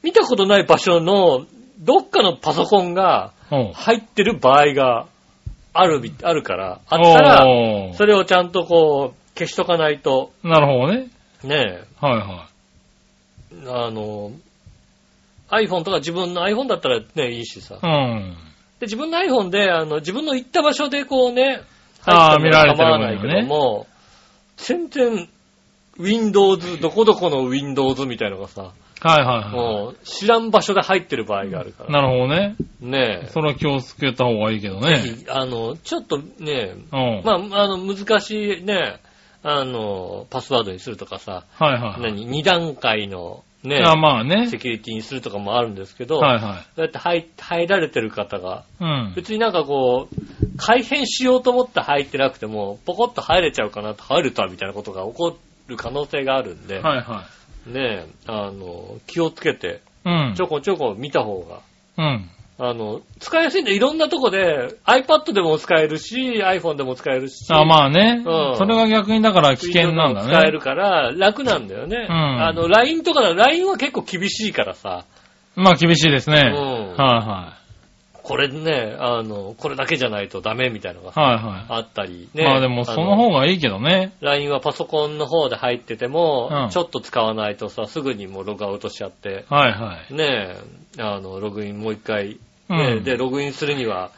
[0.02, 1.46] 見たことない場所の
[1.78, 3.72] どっかのパソコンがうん。
[3.74, 5.06] 入ってる場合が
[5.74, 7.46] あるみ、あるから、あったら、
[7.94, 11.08] それをちゃんとこう、消しとかないと、なるほどね。
[11.44, 12.48] ねはいは
[13.52, 14.32] え、あの、
[15.48, 17.76] iPhone とか自分の iPhone だったらね、いいしさ。
[17.76, 17.78] い。
[17.82, 18.36] うん。
[18.80, 21.62] で、自分の iPhone で、あの、自分の行った場所でこうね、
[22.00, 23.86] 入ってる構わないけども、
[24.56, 25.28] 全然、
[25.98, 28.72] Windows、どこどこの Windows みたいのがさ、
[29.08, 31.92] はいはいはもう知らん場所で入ってる場合があるかい。
[31.92, 32.02] ら。
[32.02, 32.54] なるほどね。
[32.80, 33.26] ねえ。
[33.28, 34.98] それは気をつけた方がいいけどぜね。
[34.98, 37.22] ひあの、ちょっとね、うん。
[37.24, 39.00] まあ、あの、難しいね、
[39.42, 42.00] あの、パスワードにするとかさ、はいはい。
[42.02, 44.48] 何、二段階のね、あまあね。
[44.48, 48.84] セキュリティにするとかもあるんですけど、はいはそうやって入入られてる方が、い。
[48.84, 49.12] うん。
[49.14, 55.36] 別になんかこう、改変しようと思って入ってなくても、ポコッと入れちゃうかなと、入るとはみたいなことが起こ
[55.68, 57.24] る可能性があるんで、はいは
[57.66, 60.08] ね、あの、気をつけて、い。
[60.08, 60.42] うんち。
[60.42, 61.60] ょこちょこ見た方が、
[61.96, 62.30] うん。
[62.58, 68.56] あの、使いやすいんで、いろんなとこで iPad でも使えるし、iPhone でも使えるし、あまあねうん。
[68.56, 70.64] それが逆にだから危険なんだも使えるね。
[70.64, 72.06] から楽なんだよね。
[72.08, 75.04] うんあの、LINE とかだ、LINE は結構厳しいからさ、
[75.54, 76.40] まあ厳しいですね。
[76.54, 76.62] うん
[76.94, 77.61] はいは
[78.22, 81.24] これね、あの、これだけじゃないとダメみたいなのがい。
[81.24, 82.38] はいはあったり、い。
[82.38, 82.44] ね。
[82.44, 84.12] まあでもその方がいいけどね。
[84.20, 90.14] LINE はパソコンの方で入ってても、うんちょっと使わないとさ、すぐにもうログアウトしちゃって、はいはい。
[90.14, 90.56] ね
[90.98, 93.04] え、あの、ログインもう一回、うねん。
[93.04, 94.10] で、ログインするには、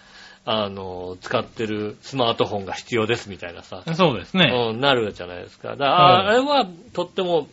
[0.46, 4.52] あの、使ってるスマートフォンが必要ですみたいなさ、そうですね。
[4.72, 5.70] うん、なるじゃないですか。
[5.70, 7.48] だからうんあれはとっても、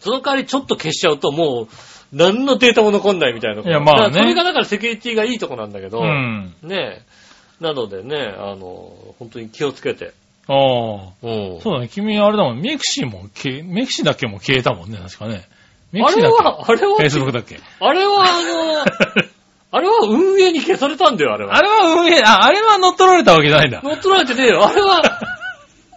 [0.00, 1.68] その代わりちょっと消しちゃうともう、
[2.12, 3.62] 何のデータも残んないみたいな。
[3.62, 6.54] いやまあねそれがだからセキュリティがいいとこなんだけど、うん。
[6.62, 10.12] ねえ、なのでね、あの、本当に気をつけて。
[10.48, 11.12] ああ。
[11.22, 11.60] うん。
[11.60, 11.88] そうだね。
[11.88, 12.60] 君あれだもん。
[12.60, 13.24] ミクシーも
[13.64, 15.48] ミクシーだけも消えたもんね、確かね。
[15.92, 19.26] ミあれクシーだっは、あれは、け ?Facebook だっけあれはあの、
[19.72, 21.56] あれは運営に消されたんだよ、あれは。
[21.56, 23.80] あれは運営、あ、あれは乗っ取られたわけじゃないんだ。
[23.82, 24.64] 乗っ取られてねえよ。
[24.64, 25.02] あれは、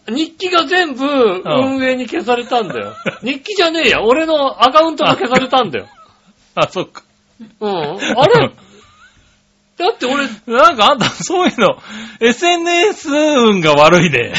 [0.08, 2.94] 日記が全部運営に消されたんだよ。
[3.22, 4.04] 日記じゃねえや。
[4.04, 5.88] 俺のアカウントが消されたんだよ。
[6.56, 7.04] あ、そっか。
[7.60, 7.72] うん。
[7.72, 8.52] あれ？
[9.78, 11.78] だって俺、なんかあんた、そういうの、
[12.20, 14.34] SNS 運が悪いね。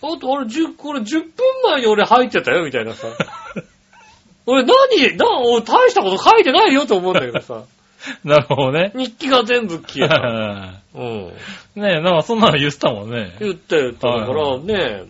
[0.00, 1.30] あと俺10、これ10分
[1.64, 3.08] 前に俺入ってたよ、みたいなさ。
[4.46, 7.64] 俺何、な、俺大したこと書いてないよと思うんだけどさ。
[8.22, 8.92] なるほどね。
[8.94, 10.20] 日記が全部消えた。
[10.20, 10.80] ね
[11.74, 11.84] うん。
[11.84, 13.34] え、なんかそんなの言ってたもんね。
[13.40, 14.08] 言った言った。
[14.08, 15.04] だからはいね、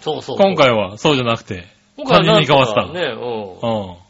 [0.00, 0.36] そうそうそう。
[0.38, 1.66] 今回はそうじゃなくて。
[1.96, 3.66] 今回はなんと他人に交わせかね、う。
[3.66, 4.03] うん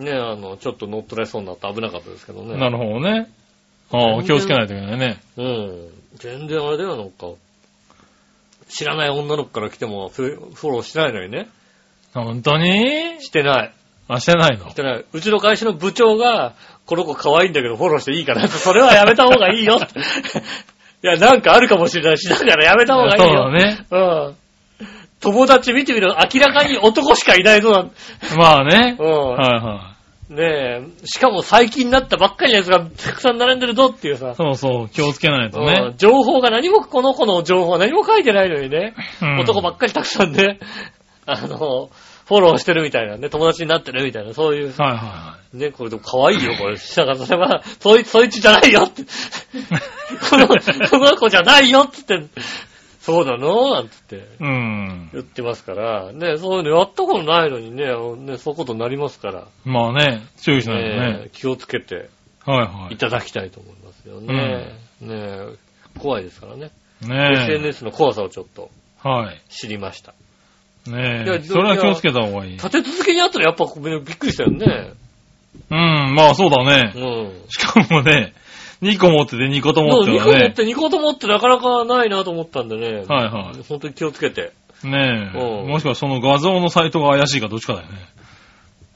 [0.00, 2.56] ね、あの、ちょっと乗っ取られそうになって危なかったですけどね。
[2.56, 2.58] ん。
[2.58, 3.30] なるほどね。
[3.92, 5.20] うん、気をつけないといけないね。
[5.36, 5.88] うん。
[6.16, 7.28] 全然あれだよ、なんか。
[8.68, 11.48] 知らない女の子から来てもフフォローしてないのにね。
[12.14, 13.20] 本当に？
[13.20, 13.74] してない。
[14.08, 14.70] あ、してないの？
[14.70, 15.04] してない。
[15.12, 16.54] うちの会社の部長が、
[16.86, 19.98] この子可愛いんだけどフォローしていいかなって、それはやめた方がいいよって。
[21.02, 23.44] いや、なんかあるかもしれないし、だからやめた方がいいよ。
[23.44, 23.86] そうだね。
[23.90, 23.96] う
[24.30, 24.36] ん。
[25.20, 27.92] 友達見てみる明らかに男しかいないぞなん。
[28.36, 28.96] まあね。
[28.98, 29.06] うん。
[29.06, 29.96] はいは
[30.30, 34.34] ねえ、しかも最近になったばっかりのやつがたくさん並んでるぞっていうさい。。
[34.36, 35.94] そうそう、気をつけないとうんね。
[35.96, 40.60] 情報が何も、この子の情報は何も書いてないのにね、うん男ばっかりたくさんね、
[41.26, 41.90] あの、
[42.26, 46.76] フォローしてるみたいなね、友達になってるみたいな、そういう、はいはね、これでも可愛いよ、これ。
[46.76, 49.02] だからそれは、そいつ、そいつじゃないよって。
[50.30, 52.40] この、この子じゃないよって言って、
[53.10, 54.26] そうなのなんつって。
[54.38, 55.10] うん。
[55.12, 61.28] 言ってますから、ね、そういうのやったことないのにね、ねそういうことになりますから、まあね、注意しないとねね。
[61.32, 62.08] 気をつけて
[62.44, 64.72] はいはいただきたいと思いますよね。
[65.00, 65.56] ね
[65.98, 66.70] 怖いですからね。
[67.02, 67.08] い。
[67.08, 67.42] ねえ。
[67.42, 68.70] SNS の怖さをちょっと
[69.02, 69.40] はい。
[69.48, 70.14] 知りました。
[70.86, 71.42] ねえ。
[71.42, 72.52] それは気をつけた方がいい。
[72.52, 74.92] 立て続けにあったらやっぱびっくりしたよね。
[75.70, 76.92] うん、まあそうだうね。
[76.94, 77.32] ん。
[77.48, 78.32] しかもね、
[78.82, 80.32] 2個持ってて2個ともう2持ってたね。
[80.32, 83.04] 個持って2個と持ってなかなかないなと思ったんでね。
[83.06, 84.52] はいはい本当に気をつけて。
[84.84, 85.38] ねえ。
[85.38, 87.98] うんもしくはその画像のサイトが怪しいかどっちかだよね。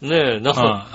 [0.01, 0.87] ねえ、なんか、は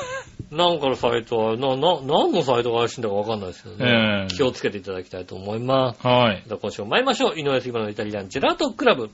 [0.50, 4.26] なんかのサイトは、な、な、何のサイトが怪しいんだかわかんないですけどね。
[4.26, 6.06] ええ気をつけていただきたいと思います。
[6.06, 6.08] い。
[6.08, 6.42] はい。
[6.46, 7.38] じゃあ今週も参りましょう。
[7.38, 9.10] 井上杉村のイタリアンジェラートクラブ。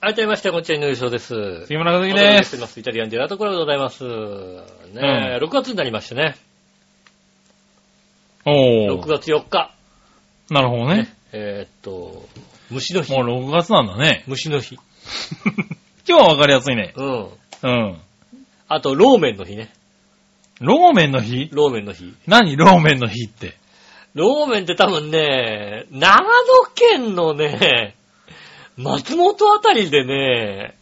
[0.00, 1.62] 改めまして、こんにちは、井上翔です。
[1.62, 2.58] 杉村和樹です。
[2.58, 2.78] ます。
[2.78, 4.04] イタリアンジェラートクラブでございます。
[4.04, 6.36] ねえ、6月になりましてね。
[8.44, 9.06] お6ー。
[9.06, 9.70] 月4日。
[10.50, 11.14] なるほどね。
[11.32, 12.28] えーっと、
[12.74, 13.12] 虫の日。
[13.12, 14.24] もう6月なんだね。
[14.26, 14.78] 虫の日。
[16.06, 16.92] 今日はわかりやすいね。
[16.96, 17.28] うん。
[17.62, 17.98] うん。
[18.68, 19.72] あと、ローメンの日ね。
[20.60, 21.48] ローメンの日？
[21.52, 22.14] ローメンの日。
[22.26, 23.54] 何ローメンの日って？
[24.14, 26.26] ローメンって多分ね、長野
[26.74, 27.96] 県のね、
[28.76, 30.76] 松本あたりでね、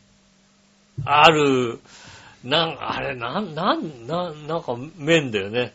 [1.04, 1.80] ある、
[2.44, 5.72] なん、あれ、なん、なん、なん、なんか麺だよね。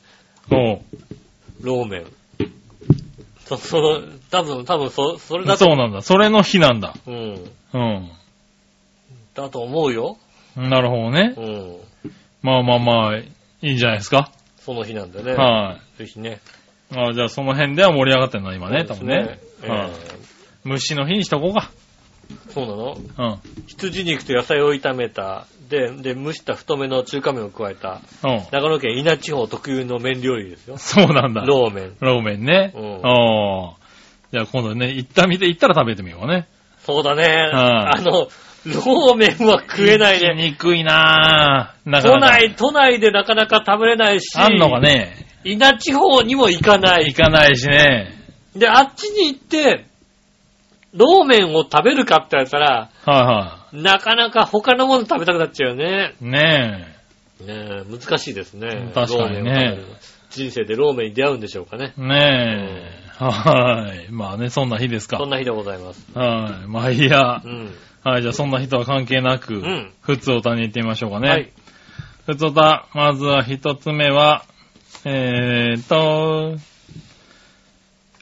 [0.51, 0.81] おう。
[1.61, 2.05] ローメン。
[3.47, 6.01] そ、その、多分、多分、そ、それだと、そうなんだ。
[6.01, 6.93] それの日なんだ。
[7.05, 7.51] うん。
[7.73, 8.11] うん。
[9.33, 10.17] だと思うよ。
[10.55, 11.41] なるほどねう。
[11.41, 11.77] ん。
[12.41, 13.25] まあまあまあ、い
[13.61, 14.31] いんじゃないですか。
[14.59, 15.33] その日なんでね。
[15.33, 15.99] はい。
[15.99, 16.41] ぜひね。
[16.95, 19.69] あじゃあその辺では盛り上がってんの今ね、多分そうですね。
[19.69, 19.93] はいえ
[20.63, 21.71] 虫の日にしとこうか。
[22.49, 22.97] ーそうなの？
[22.97, 23.39] うん。
[23.67, 28.41] 羊肉と野菜を炒めた、で、で、蒸した太めの中華麺を加えた、うん。
[28.51, 30.77] 長野県稲地方特有の麺料理ですよ。
[30.77, 31.41] そうなんだ。
[31.41, 31.97] ローメン。
[31.99, 32.73] ローメンね。
[32.75, 33.75] うんああ。
[34.31, 36.47] じゃあ今度ね、行った見て、行ったら食べてみようね。
[36.85, 37.23] そうだね。
[37.23, 38.11] はいあの、
[38.65, 40.35] ローメンは食えないね。
[40.35, 41.89] にくいなぁ。
[41.89, 42.37] なか都なか。
[42.37, 44.37] 内、都内でなかなか食べれないし。
[44.37, 44.81] あんのが。
[44.81, 47.15] ね、稲地方にも行かない行。
[47.15, 48.13] かないしね。
[48.55, 49.86] で、あっちに行って、
[50.93, 56.15] ローメンを食べるかって言われたら、はいはなかなか他のもの食べたくなっちゃうよね。
[56.21, 56.25] い。
[56.25, 56.97] ね
[57.41, 58.91] ねえ、難しいですね。
[58.95, 59.77] 確かにね
[60.29, 61.93] 人生でローメンに出会うんでしょうかね。
[61.97, 62.01] え。
[62.01, 63.23] ねえ。
[63.23, 64.11] はい。
[64.11, 65.29] まあね、そんな日ですかそん。
[65.29, 66.05] な日でございます。
[66.13, 66.67] はい。
[66.67, 67.47] まあいいやう。
[67.47, 67.73] ん。
[68.03, 71.29] はい、じゃあそんな日とは関係なく、んふつおたに行ってみましょうかね。
[71.29, 71.51] はい。
[72.25, 74.45] ふつおた、まずは一つ目は、
[75.05, 76.57] えーっと、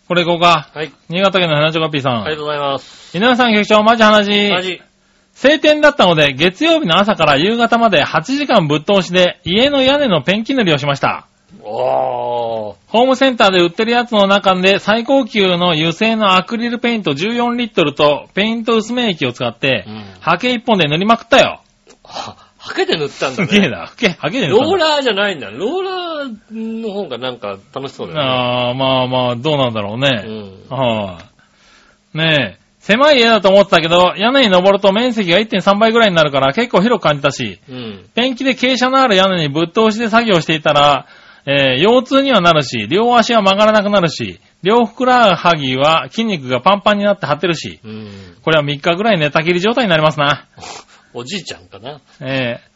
[0.07, 0.69] これいこうか。
[0.73, 0.91] はい。
[1.09, 2.21] 新潟県の花ちょかぴーさん。
[2.23, 3.17] ありがとうございます。
[3.17, 4.51] 井上さん局長、マジ話。
[4.51, 4.81] マジ。
[5.33, 11.27] 晴天だったので、月曜日の朝から夕方まで8時間ぶっ通しで、家の屋根のペンキ塗りをしました。
[11.61, 12.75] おー。
[12.87, 20.03] ホームセンターで売ってるやつの中で最高級の油性のアクリルペイント14リットルとペイント薄め液を使ってう、ん。
[20.21, 21.61] ハケ一本で塗りまくったよ。
[22.03, 23.47] は、はけで塗ったんだね。
[23.47, 23.85] すげえな。
[23.85, 24.63] ハケ、ハケで塗った。
[24.65, 25.51] ローラーじゃないんだ。
[25.51, 28.25] ローラーの方がなんか楽しそうだよね。
[28.25, 30.09] ああ、まあまあ、どうなんだろううね。
[30.09, 30.73] ん。
[30.73, 31.19] は
[32.15, 32.65] い、ねえ。
[32.79, 38.05] 狭い家だと思ってたけど、屋根に登ると面積が1.3倍ぐらいになるから結構広く感じたし、うん。
[38.15, 41.07] ペンキで傾斜のある屋根にぶっ通しで作業していたら、
[41.47, 48.09] えー腰痛にはなるし、両足は曲がらなくなるし、両ふくらはぎは筋肉がパンパンになって張ってるし、うん。
[48.41, 50.47] これは3日ぐらい寝たきり状態になりますな。
[51.15, 52.01] おじいちゃんかな。
[52.21, 52.75] ええ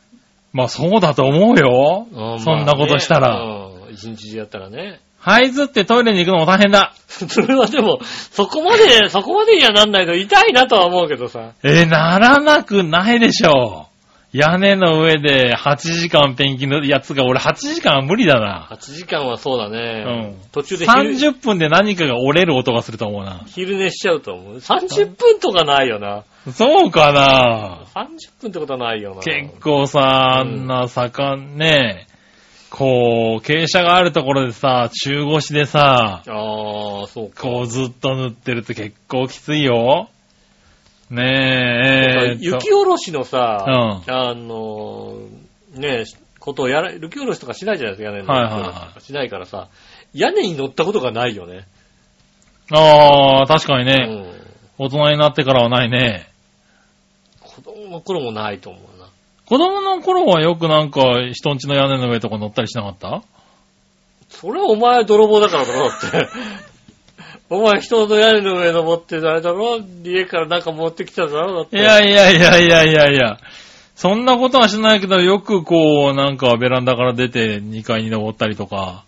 [0.51, 2.07] まあそうだと思うよ。
[2.37, 3.29] うそんなことしたら。
[3.29, 4.99] まあねうん一日中やったらね。
[5.19, 6.93] はいずってトイレに行くのも大変だ。
[7.07, 7.99] それはでも、
[8.31, 11.51] そこまで、そこまでにはなんないと痛いなとは思うけどさ。
[11.61, 13.88] えーならなくないでしょう。
[14.31, 18.67] 屋根の上で8時間ペンキのやつが俺8時間は無理だな。
[18.71, 20.03] 8時間はそうだね。
[20.05, 23.43] うん途中で昼30分で何かが折れる音がすると思うな。
[23.47, 24.55] 昼寝しちゃうと思う。
[24.57, 26.25] 30分とかないよな。
[26.51, 29.21] そうかな30分ってことはないよな。
[29.21, 32.07] 結構さ、あんな坂、ね
[32.69, 37.41] こう、傾斜があるところでさ、中腰でさ、ああ、そうか。
[37.41, 40.09] こうずっと塗ってると結構きついよ。
[41.09, 45.15] ねえ、雪下ろしのさ、うんあの、
[45.73, 46.03] ねえ、
[46.39, 49.69] ことをやら、雪下ろしとかしないじゃないですか、屋根のはいはいはいしとかしないからさ、
[50.13, 51.67] 屋根に乗ったことがないよね。
[52.71, 53.95] ああ、確かにね、
[54.77, 54.85] うん。
[54.85, 56.29] 大人になってからはないね。
[57.41, 59.07] 子供の頃もないと思うな。
[59.45, 61.01] 子供の頃はよくなんか
[61.33, 63.23] 人ん家の屋根の上とか乗ったりしなかった？
[64.29, 66.29] それはお前泥棒だからだろ、だって。
[67.49, 71.55] お前人の屋根の上登ってあれだろ家からなんか持ってきただろ？
[71.55, 71.77] だって。
[71.77, 73.37] いやいやいやいやいやいや。
[73.95, 79.03] そんなことはしないけど、よくこう、なんかベランダから出て2階に登ったりとか、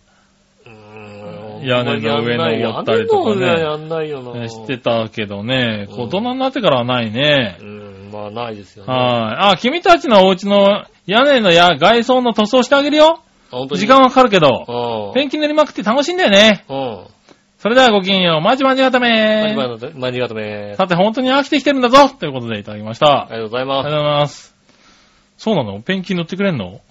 [0.66, 4.50] うーん屋根の上登ったりとかねやんないよな。
[4.50, 7.64] してたけどね、うん大人になってからはないねう。
[7.64, 8.94] ん、まあないですよね。
[8.94, 9.54] はい。
[9.54, 13.22] あ、君たちのお家の屋根のや外装の塗装してあげるよ。
[13.50, 13.82] 本当に？
[13.82, 14.66] 時間はかかるけど、
[15.08, 15.14] うん。
[15.14, 16.66] ペンキ塗りまくって楽しいんだよね。
[16.68, 17.06] うん。
[17.62, 18.42] それではごきげんよう。
[18.42, 20.74] まじまじがためマニマニガトメ。
[20.78, 23.26] さて、本当に飽きてきてるんだぞということでいただきました。
[23.26, 24.56] ありがとうございありまがとうございます。
[25.38, 25.80] そうなの？
[25.82, 26.82] ペンキ塗ってくれんの？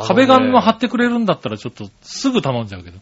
[0.00, 0.08] す。
[0.08, 2.96] 壁紙も貼あってくれるんだったらちょっとすぐ頼んじゃうけど。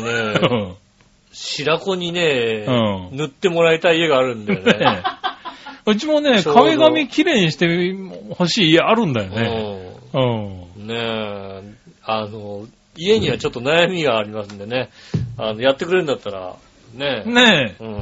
[0.02, 0.76] ね、
[1.32, 4.72] 白子にね、うん塗ってもらいたい家があるんだよね。
[4.72, 5.02] ね
[5.86, 9.90] うちもね、壁紙きれいにして欲しい家あるんだよね。
[10.14, 10.62] うん。
[10.78, 10.86] うん。
[10.86, 11.62] ねえ、
[12.04, 12.66] あの、
[13.02, 14.90] 家にはちょっと悩みがありますんでね、
[15.38, 16.56] あの、やってくれるんだったら、
[16.94, 17.96] ねえ、ねうん。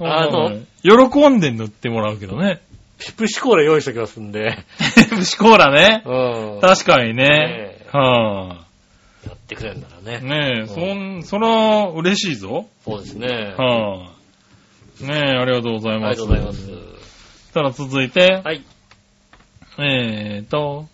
[0.00, 0.04] え。
[0.06, 2.60] あのうん喜んで塗ってもらうけどね。
[2.98, 4.58] ピプシコーラ用意しときますんで、
[5.10, 6.02] プシコーラね。
[6.06, 6.60] うん。
[6.60, 7.28] 確かにねね。
[7.84, 8.64] えは
[9.26, 10.20] やってくれるんだらい。
[10.22, 10.26] ね。
[10.26, 12.66] ねえ、うんそん、そら嬉しいぞ。
[12.84, 13.26] そうですね。
[13.56, 14.04] は
[15.00, 15.04] い。
[15.04, 16.20] ねえ、ありがとうございあります。
[16.20, 17.52] がとうございます。
[17.52, 18.62] たら続いて、はい。
[19.78, 20.86] えーと、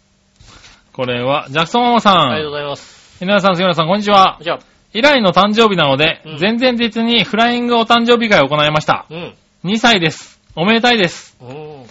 [0.92, 2.60] これは、ジャクソンママさありがとうごん。
[2.60, 2.95] ざいます。
[3.18, 4.38] 皆さん、杉村さん、こんにちは。
[4.42, 4.58] じゃあ、
[4.92, 9.06] 以来の誕生日なので、うん前々日にフライングお誕生日会を行いました。
[9.08, 9.34] うん。
[9.64, 10.38] 2歳です。
[10.54, 11.34] おめでたいです。
[11.40, 11.86] うん。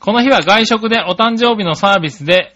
[0.00, 2.54] この日は外食でお誕生日のサービスで、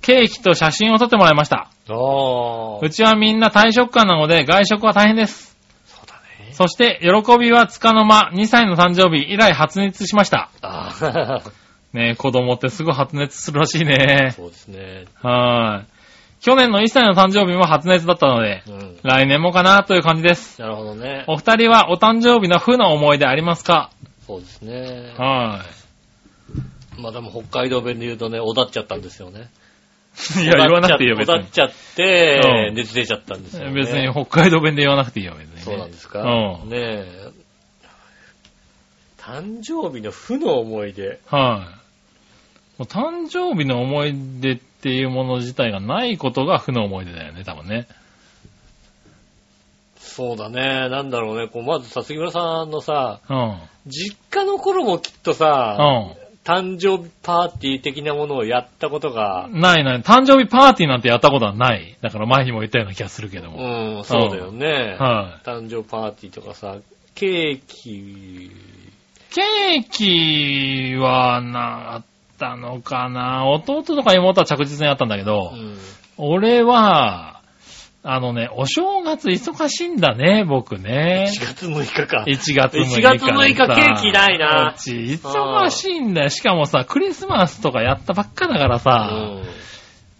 [0.00, 1.70] ケーキと写真を撮ってもらいました。
[1.90, 2.78] ああ。
[2.82, 5.56] うちはみんな退職感なので外食は大変です。
[5.86, 6.14] そうだ
[6.44, 6.52] ね。
[6.54, 10.50] そして、喜びはつかの間、2歳の誕生日以来発熱しました。
[10.60, 11.42] ああ。
[11.92, 14.32] ねえ、子供ってすぐ発熱するらしいね。
[14.34, 15.04] そうですね。
[15.22, 15.86] はーい。
[16.44, 18.98] 去年の1歳の誕生日も発熱だったので、うん。
[19.02, 20.60] 来年もかなという感じです。
[20.60, 21.24] なるほどね。
[21.26, 23.90] お二人はお誕生日の負の思い出ありますか？
[24.26, 25.14] そうですね。
[25.16, 25.64] は
[26.98, 29.48] まあでも北海道弁で言うとね、おだっちゃったんですよね。
[30.38, 30.42] い。
[30.44, 31.34] いや、言わなくていいよ、別に。
[31.34, 33.72] おだっちゃってう、ん熱出ちゃったんですよね。
[33.72, 35.62] 別に北海道弁で言わなくていいよ、別にね。
[35.62, 36.20] そうなんですか？
[36.22, 37.28] うんねえ。
[39.18, 41.20] 誕生日の負の思い出。
[41.30, 41.66] は
[42.78, 42.82] い。
[42.82, 47.86] 誕生日の思い出っていうもの自体がないことが負の思い出だよね、多分ね。
[49.96, 50.88] そうだね。
[50.88, 51.48] なんだろうね。
[51.48, 53.58] こうまずさ、杉村さんのさ、うん。
[53.86, 59.60] 実家の頃もきっとさ、う誕生日パーティー的なものをやったことが、ん。
[59.60, 60.02] ないない。
[60.02, 61.96] 誕生日パーティーなんてやったことはない。
[62.02, 64.00] だから前にも言ったような気がするけどうも。
[64.00, 64.96] ん、そうだよね。
[64.98, 66.76] は誕生日パーティーとかさ、
[67.14, 68.50] ケーキ、い。
[69.34, 73.46] ケーキはなかったのかな。
[73.46, 75.76] 弟とか妹は着実にあったんだけど、うん。
[76.16, 77.40] 俺は、
[78.02, 81.26] あのね、お正月忙しいんだね、僕ね。
[81.34, 82.24] 1月6日か。
[82.26, 82.96] 1月6日。
[82.98, 86.28] 1月6日ケーキないな忙しいんだよ。
[86.28, 89.40] しかもさ、クリスマスとかやったばっかだからうさ、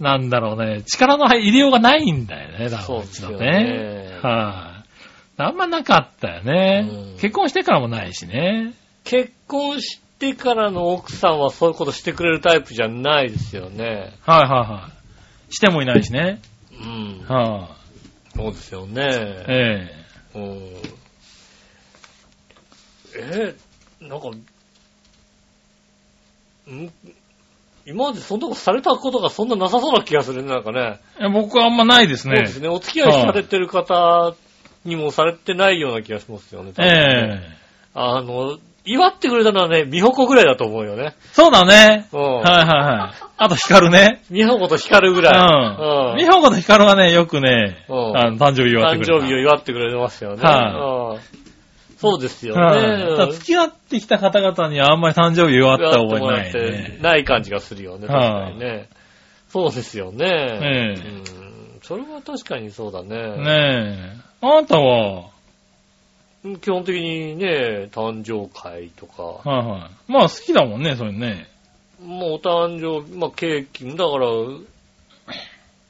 [0.00, 0.02] ん。
[0.02, 3.46] なんだろうね、力の入りようがないんだよね、だからそうですよね。
[3.46, 4.18] ね。
[4.22, 4.82] は
[5.38, 8.72] い、あんまなかったよね、うん結婚してからもないしね。
[9.04, 14.12] 結婚してからの奥さんはそういうことしてくれるタイプじゃないですよね。
[14.22, 14.90] はいはいは
[15.50, 15.54] い。
[15.54, 16.40] してもいないしね。
[16.72, 17.24] うん。
[17.28, 17.68] は
[18.34, 19.02] い、そうですよね。
[19.48, 19.90] え
[20.34, 20.60] うん。
[23.16, 23.54] え、
[24.00, 24.28] なんか、
[26.68, 26.92] ん？
[27.86, 31.00] 今までそんなことされたことがそんななさそうな気がするね、なんかね。
[31.20, 32.36] え僕はあんまないですね。
[32.36, 32.68] そうですね。
[32.68, 34.34] お付き合いされてる方
[34.84, 36.72] にもされてないような気がしますよね。
[36.72, 37.54] 多ええ
[37.92, 41.14] あの、祝ってくれたのはね、美穂子ぐらいだと思うよね。
[41.32, 42.06] そうだね。
[42.12, 42.20] うん。
[42.20, 43.24] はいはいはい。
[43.38, 44.22] あと、ヒカルね。
[44.30, 45.34] 美穂子と光るぐうらい。
[45.34, 46.10] ん。
[46.10, 49.12] うん美穂子とヒカルはね、よくね、うんあの誕生日祝ってくれた。
[49.14, 50.42] 誕生日を祝ってくれてますよね。
[50.42, 51.20] はうん
[51.96, 53.32] そうですよはいね。
[53.32, 56.98] 付き合ってきた方々にはあんまり誕生日祝った覚えないて。
[57.00, 58.90] ない感じがするよね、確かにね。
[59.48, 60.26] そうですよね。
[60.26, 61.24] ええうん。
[61.80, 63.08] それは確かにそうだね。
[63.08, 64.46] ねえ。
[64.46, 65.30] あなたは、
[66.60, 70.12] 基本的にね、誕生会とか、はいはい。
[70.12, 71.48] まあ好きだもんね、それね。
[72.02, 74.28] もうお誕生日、まあケーキ、だから、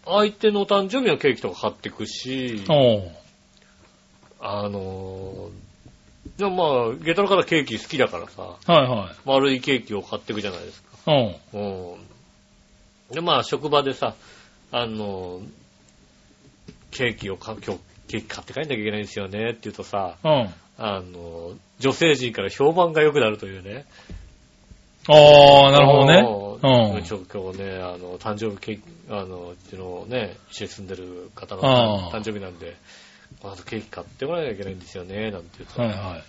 [0.07, 2.63] 相手のお誕生日のケーキとか買ってくし。
[4.47, 9.15] あのー、でもまあ、下駄の方ケーキ好きだからさ、はいはい。
[9.25, 10.89] 丸いケーキを買ってくじゃないですか。
[11.07, 11.37] おう。
[11.53, 11.97] う
[13.11, 13.15] ん。
[13.15, 14.15] で、まあ、職場でさ、
[14.71, 15.41] あの、
[16.91, 17.81] ケーキを買う、今日、
[18.15, 20.55] ケーキ買って帰んなきゃいけないんですよねって言うとさ、うん。
[20.79, 23.87] あの、女性陣から評判が良くなるというね。
[25.09, 26.23] ああ、なるほどね。
[26.23, 26.95] う。
[26.95, 27.03] うんん。
[27.03, 32.77] ちょ今日ね、あの、誕生日ケーキ、あの、うちのね、一緒に住んでる方の誕生日なんで、
[33.41, 36.23] この後ケーキ買ってもらわなきゃいけないんですよね、なんて言うと、はいは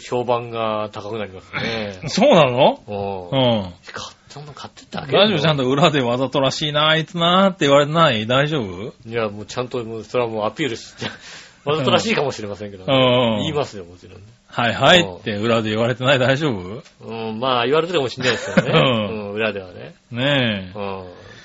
[0.00, 2.08] 評判が高くなりますねい。
[2.10, 2.80] そうなの？
[2.86, 2.92] う。
[2.92, 3.72] うんん。
[3.92, 8.26] 買っても買ってってあげる大丈夫ちゃんと裏でわざとらしいな、あいつなーって言われてない？
[8.26, 8.92] 大丈夫？
[9.06, 11.06] いや、もうちゃんと、もうそれはもうアピールして、
[11.64, 14.20] わざとらしいかもしれませんけど、うん言いますよ、もちろんね。
[14.48, 18.70] はいはいって裏で言われてない大丈夫うん、まあ言われてるかもしれないですよね。
[18.74, 19.94] うんうん、裏ではね。
[20.10, 20.80] ねえう。
[20.80, 21.04] ん。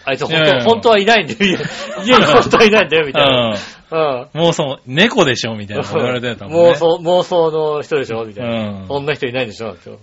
[0.09, 1.37] あいつ本いやいや当、本当はいないんだよ。
[1.41, 1.57] 家
[2.05, 3.57] 家に本当はいないんだよ、みたいな。
[3.91, 4.39] うん。
[4.39, 6.71] もうその、猫でしょみたいなの言われてたもんね。
[6.71, 8.69] 妄想、妄想の人でしょみたいな。
[8.69, 9.95] うんそんな人いないんでしょなんですよ。
[9.95, 9.99] ね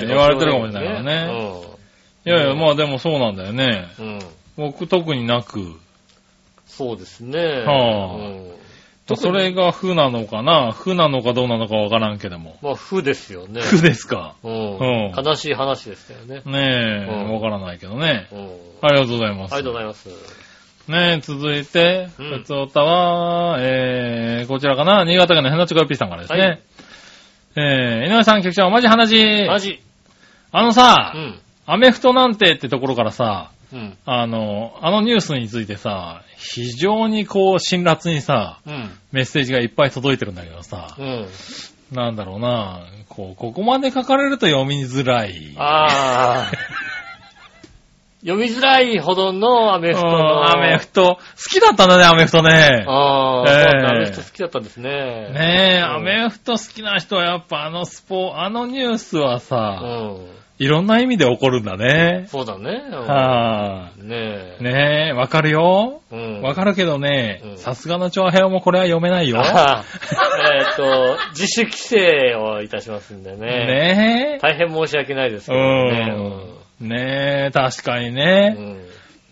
[0.00, 0.06] え。
[0.06, 1.66] 言われてるかもしれないからね。
[2.24, 3.88] いやいや、まあでもそうなんだよね。
[3.98, 4.06] うん。
[4.06, 4.18] うん。
[4.56, 5.60] 僕特になく。
[6.66, 7.38] そうですね。
[7.38, 8.52] はあうん。
[9.14, 10.72] それが負なのかな？
[10.72, 12.56] 負なのかどうなのかわからんけども。
[12.60, 13.60] まあ、負ですよね。
[13.60, 14.34] 負ですか？
[14.42, 14.78] うん。
[14.78, 16.42] うん悲しい話でしたよね。
[16.44, 18.26] ねえ、うんわからないけどね。
[18.32, 18.38] うん。
[18.82, 19.54] ありがとうございます。
[19.54, 20.08] ありがとうございます。
[20.88, 26.40] ねえ、続いて、うんふつおたは、えー、こちらかな、新潟県のヘナチョコヨッピーさんからですね。
[26.40, 26.60] はい
[27.58, 29.46] えー、井上さん、局長、マジ話。
[29.46, 29.80] マジ。
[30.52, 31.40] あのさ、うん。
[31.66, 33.98] アメフトなんてってところからさ、うん。
[34.04, 38.90] あの、あのニュースについてさ、非常にこう、辛辣にさ、うん。
[39.12, 41.26] メッセージがいっぱい届いてるんだけどさう、ん。
[41.92, 45.54] なんだろうな、こう、ここまで書かれると読みづらい。
[45.56, 46.52] ああ。
[48.26, 50.50] 読みづらいほどのアメフトうんの。
[50.50, 51.16] アメフト。
[51.16, 52.84] 好きだったんだね、アメフトね。
[52.88, 54.90] ああ、ええそうだアメフト好きだったんですね。
[54.90, 60.26] ねえ、うんアメフト好きな人はやっぱあのスポ、あのニュースはうさ、ん。
[60.58, 62.26] いろんな意味で起こるんだね。
[62.28, 62.82] そうだね。
[62.90, 64.56] うんはねえ。
[64.60, 64.64] い。
[64.64, 66.00] ねえ、わかるよ。
[66.10, 66.40] うん。
[66.40, 69.36] わかるけどねう、んさすがの長編もこれは読めないよ。
[69.38, 73.38] えっと、自主規制をいたしますんでね。
[73.38, 75.54] ね大変申し訳ないですえ。
[75.54, 76.86] けどうね。
[76.86, 76.88] ん。
[76.88, 78.78] ねえ、確かにうね、ん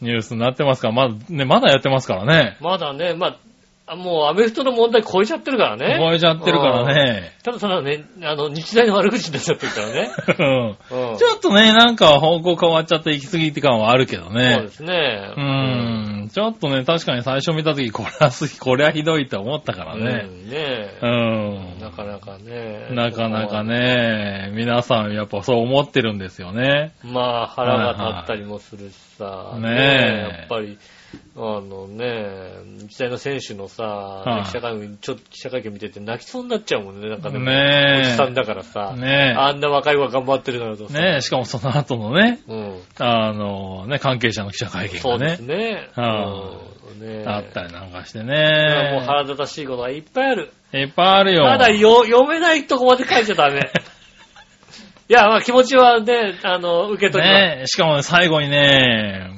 [0.02, 2.58] ニュースになってますから、まだ、ね、まだやってますからね。
[2.60, 3.36] まだね、まあ、あ
[3.86, 5.98] もうアメフトの問題超えちゃってるからね。
[6.00, 7.32] 超えちゃってるからね。
[7.42, 10.10] ただそのね、あの、日大の悪口になっちゃってるからね。
[11.18, 14.68] ちょっとね、なんか方向変わっちゃって行き過ぎって感はあるけどそうねで。
[14.70, 15.34] すね。
[15.36, 16.30] うーん。
[16.32, 20.04] ちょっとね、確かに最初見たとき、これはす、 これはひどいと思ったからうん。
[20.04, 20.24] ね。
[20.48, 21.78] ねうん。
[21.78, 22.86] なかなかね。
[22.90, 23.64] なかなか。
[23.64, 26.92] ね、皆さんやっぱそう思ってるんですよね。
[27.02, 29.24] まあ、腹が立ったりもするしさ。
[29.24, 29.68] いはいね
[30.32, 30.78] えやっぱり、
[31.36, 32.50] あのね、
[32.88, 37.08] 日大の選手のさ、い記者会見、ちょっと記者会見見てて泣きそうになっちゃうもんね。
[37.08, 38.94] なんかね、ねえおじさんだからさ。
[38.96, 40.98] ねあんな若い子が頑張ってるのとさ。
[40.98, 42.80] ねしかもその後のね、うん。
[42.98, 45.88] あの、ね、関係者の記者会見がそうですね、ね。
[45.94, 49.02] はうんねえあったりなんかしてもうね。
[49.06, 50.52] 腹立たしいことがいっぱいある。
[50.72, 51.44] いっぱいあるよ。
[51.44, 53.70] まだよ読めないとこまで書いちゃダメ。
[55.06, 57.56] いや、まあ気持ちはね、あの、受け取ります。
[57.58, 59.28] ねしかもね、最後にね、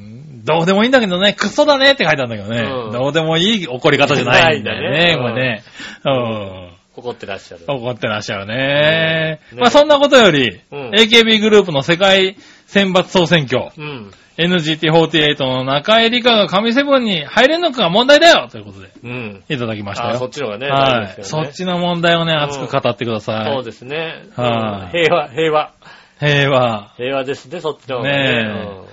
[0.47, 6.77] どうでもいいんだけどね、クソだねって書いてあるんだけどね、うんどうでもいい怒り方じゃないんだよね、こないんだれね。
[6.97, 7.77] 怒ってらっしゃるうん。。
[7.77, 9.41] 怒ってらっしゃるね。
[9.53, 14.11] うんねまあそんなことより、うん AKB グループの世界選抜総選挙、うん。
[14.39, 19.45] NGT48 の中江里香が神セブンに入れんのかが問題だよということで、うん。
[19.49, 20.19] いただきましたあ、よ。
[20.19, 20.81] そっちの方がね、はい。
[20.81, 23.53] 大事ですよねそっちの問題をね、熱く語ってください。
[23.53, 24.25] そうですね。
[24.37, 25.73] はいうん平和、平和。
[26.19, 26.95] 平和。
[26.97, 28.86] 平和ですね、そっちの方がねね。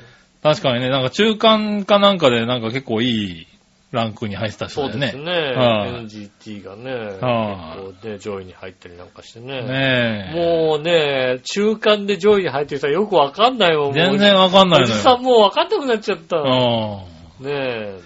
[0.43, 3.47] 確かにね、なんか中間かなんかでなんか結構いい
[3.93, 5.11] ランクに入ってた人だよね。
[5.11, 5.55] そうですね。
[5.55, 9.61] はい NGT がね、はい結構ね、上位に入ったりなんかしてね。
[9.61, 10.35] ねえ。
[10.35, 13.93] もうね、中間で上位に入ってる人はよくわかんないもん。
[13.93, 14.93] 全然わかんないのよ。
[14.93, 16.37] おじさんもうわかんなくなっちゃった。
[16.37, 17.99] うねえ。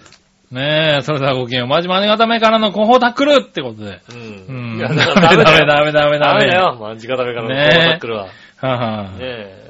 [0.51, 1.67] ねえ、それではごきげんよう。
[1.69, 4.01] まじまねがためからの広報タックルってことで。
[4.09, 4.13] う。
[4.13, 4.77] うんん。
[4.77, 5.65] いや、ダメダメダメ。
[5.65, 6.47] ダメダメダメ。
[6.47, 6.77] だよ。
[6.79, 8.25] まんじ固めからのねえコータックルは。
[8.25, 9.66] ねははえ。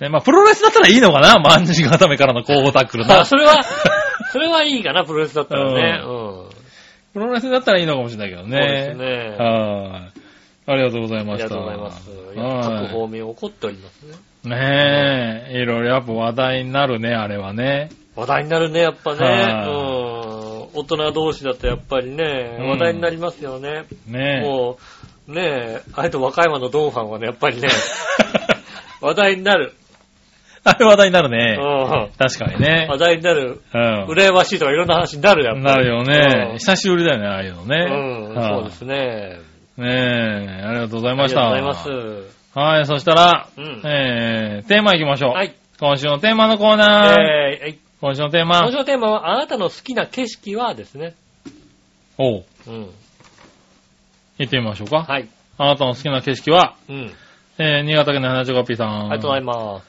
[0.00, 1.38] ねまあ、プロレスだったらいいのかな？
[1.40, 3.16] まんじ固めからの広報タックルな。
[3.16, 3.62] まあ、それは、
[4.32, 6.02] それはいいかな、プロレスだったらね。
[6.04, 6.48] うん。
[7.12, 8.94] プロレスだったらいいのかもしれないけどそうですね。
[8.94, 9.36] ね。
[9.38, 10.20] はい。
[10.70, 11.48] ありがとうございありがました。
[11.48, 12.10] とうございます。
[12.36, 14.14] 各方面怒っておりますね。
[14.44, 17.88] ねえ、いろいろやっぱ話題になるね、あれはね。
[18.14, 19.26] 話題になるね、やっぱね。
[19.26, 20.80] はいうん。
[20.80, 23.84] 大人同士だとやっぱりね、うん話題になりますよね。
[24.06, 24.46] ねえ。
[24.46, 24.78] も
[25.26, 27.68] う、ねえ、あれと和歌山のドンファンはね、やっぱりね、
[29.00, 29.72] 話題になる。
[30.68, 31.56] あれ話題になるうね。
[31.56, 32.10] ん。
[32.18, 32.98] 確かにね話。
[32.98, 33.60] 題になる。
[33.74, 34.04] うん。
[34.06, 36.50] 羨ましいとかいろんな話になるやっぱりなるよね。
[36.52, 37.86] うん久しぶりだよね、ああいうのね。
[37.88, 39.40] うん、はいそうですね。
[39.76, 41.50] ねえ、ありがとうございました。
[41.50, 42.58] ありがとうございます。
[42.58, 45.30] はい、そしたら、うんえー、テーマ行きましょう。
[45.32, 45.54] はい。
[45.78, 47.20] 今週のテーマのコーナー。
[47.20, 48.76] えーはい今週のテーマ今週。
[48.76, 51.14] のテーマは、あなたの好きな景色はですね。
[52.16, 52.90] おう、うん。
[54.38, 54.98] 行ってみましょうか。
[54.98, 55.28] はい。
[55.58, 57.12] あなたの好きな景色は、うん。
[57.58, 59.00] えー、新潟県の花ちょこぴーさん。
[59.00, 59.87] ありがとうございます。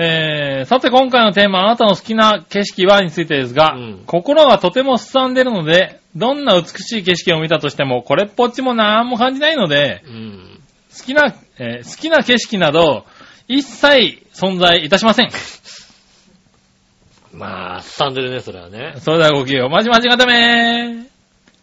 [0.00, 10.60] えー、さて今回のテーマ、あなたの好きな景色はについてですが、うん心がとてもすさんでるので、どんな美しい景色を見たとしても、これっぽっちもなんも感じないので、うん。
[10.96, 13.06] 好きな、えー好きな景色など、
[13.48, 15.30] 一切存在いたしません。
[17.32, 18.94] まあ、すさんでるね、それはね。
[18.98, 19.68] それではごきげんよう。
[19.68, 21.06] まじまじがため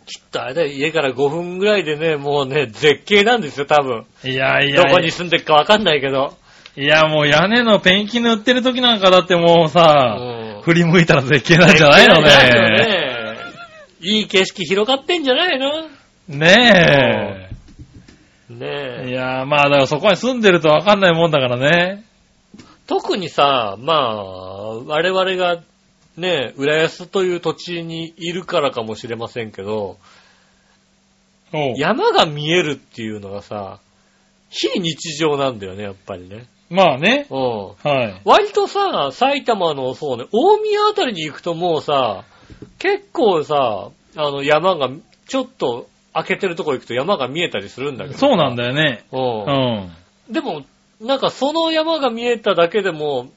[0.06, 4.06] きっとあれだよ、家から5分ぐらいでね、もうね、絶景なんですよ、多分。
[4.24, 4.32] ー。
[4.32, 6.38] いやいやどこに住んでるかわかんないけど。
[6.78, 12.28] いやもう屋根のペンキ塗ってる時なんかだってもうさ、うん振り向いたら絶景なんじゃないのね。
[12.28, 13.38] ね
[14.02, 15.90] いい景色広がってんじゃないの？
[16.28, 17.50] ね
[18.50, 18.52] え。
[18.52, 19.12] いねえ。
[19.12, 22.04] やーまあだからそこに住んでるとわかんないもんだからね。
[22.88, 25.62] 特にさ、まあ、我々が
[26.18, 29.98] ね、浦安という土地にいるからかもしれませんけど、
[31.54, 33.80] おう山が見えるっていうのがさ、
[34.50, 36.48] 非日常なんだよね、やっぱりね。
[36.70, 37.28] まあね。
[37.30, 37.68] うん。
[37.84, 38.22] はい。
[38.26, 42.24] 割とさ、埼玉の、そうね、大宮あたりに行くともうさ、
[42.80, 44.90] 結構さ、あの山が、
[45.28, 48.18] ちょっと開けてるとこ行くと山が見えたりするんだけど。
[48.18, 49.06] そうなんだよね。
[49.12, 49.18] う。
[49.18, 50.34] うんん。
[50.34, 50.64] でも、
[51.02, 53.28] なんかその山が見えただけでも、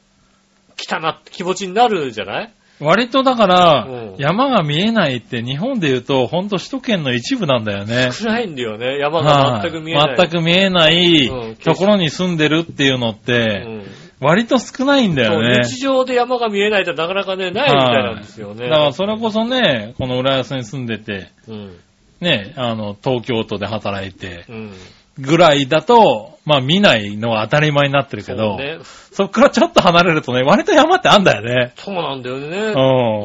[0.77, 2.53] 来たなって気持ちになるじゃない？
[2.81, 8.11] 割とだから、うん山が見えないって日本で言うと、ほんと首都圏の一部なんだよね。
[8.13, 8.99] 暗いんだよね。
[8.99, 10.09] 山が全く見えない。
[10.09, 13.85] はい全く見えないうんところに住んでるっていうのって、うん
[14.21, 15.63] 割と少ないんだよね。
[15.63, 18.69] そう日常で山が見えないってなかなかね、ないみたいなんですよね。
[18.69, 21.77] だからそれこそね、この浦安に住んでて、うん。
[22.21, 24.73] ね、あの、東京都で働いて、うん。
[25.19, 28.79] ぐらいだと、まあ見ないのが当たり前になってるけど、そうね。
[29.13, 31.73] そっからちょっと離れるとね、割と山ってあんだよね。
[31.77, 32.47] そうなんだよね。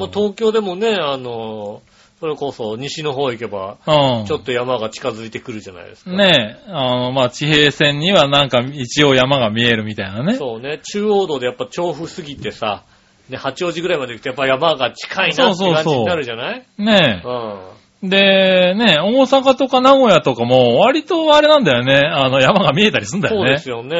[0.02, 0.12] うん。
[0.12, 1.82] 東京でもね、あの、
[2.20, 4.26] それこそ西の方行けば、うん。
[4.26, 6.12] ちょっと山が近づいてくるじゃないですか。
[6.12, 10.36] ねえ、あの、まあ、地平線にはなんか一応山が見えるみたいなね。
[10.36, 10.80] そうね。
[10.92, 12.84] 中央道でやっぱ調布すぎてさ、
[13.30, 16.66] ね、八王子ぐらいまで行くとやっぱ山が近いなって感じになるじゃない？
[16.78, 17.60] ねうん。
[18.04, 18.08] え。
[18.08, 22.02] で、ねえ、大阪とか名古屋とかも割とあれなんだよね。
[22.04, 23.48] あの、山が見えたりすんだよね。
[23.48, 23.98] そうですよね。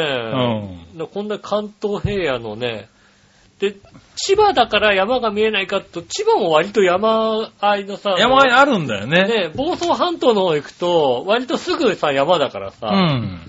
[0.92, 0.98] うん。
[0.98, 2.90] でこんな関東平野のね、
[3.60, 3.76] で、
[4.16, 9.24] 千葉だから山が見えないかと、千葉も割と山あいのさ、山あいあるんだよね。
[9.24, 13.40] ね、房総半島の方行くと、割とすぐさ、山だからさ、うん。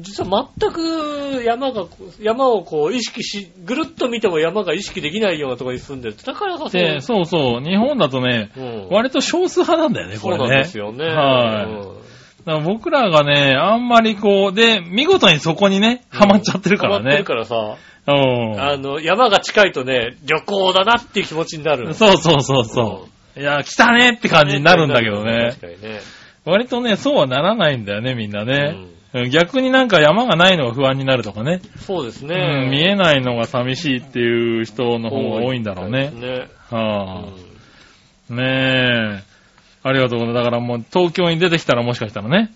[0.00, 1.86] 実は全く山が、
[2.20, 6.16] 山をこう意識し、ぐるっと見ても山が意識できないようなところに住んでる。
[6.16, 10.38] だからかそうで、そうそう、日本だとね、うん割と少数派なんだよね、これね。
[10.38, 11.04] そうなんですよね。
[11.04, 11.98] はいうん
[12.44, 17.24] だから僕らがね、あんまりこう、で、見事にそこにね、ハマっちゃってるからねハマってる。
[17.24, 17.76] からさ、
[18.06, 18.10] う
[18.56, 18.60] ん。
[18.60, 21.92] あの、山が近いとね、旅行だなっていう気持ちになる。
[21.92, 23.40] そうそうそうそう。
[23.40, 25.60] いや、来たねって感じになるんだけどね確。
[25.60, 26.00] かにね。
[26.46, 28.76] 割とね、そうはならないんだよね、みんなね。
[28.76, 28.97] うん
[29.30, 31.60] 逆になんか山がないのが不安になるとかね。
[31.78, 32.66] そうですうね。
[32.68, 36.10] ん見えないのが寂しいっていう人の方が多いんだろうね。
[36.10, 36.48] ね。
[36.70, 37.24] は
[38.30, 39.22] あ、ねえ。
[39.82, 40.44] ありがとうございます。
[40.44, 42.50] だからもう東京に出てきたらもしかしたらね。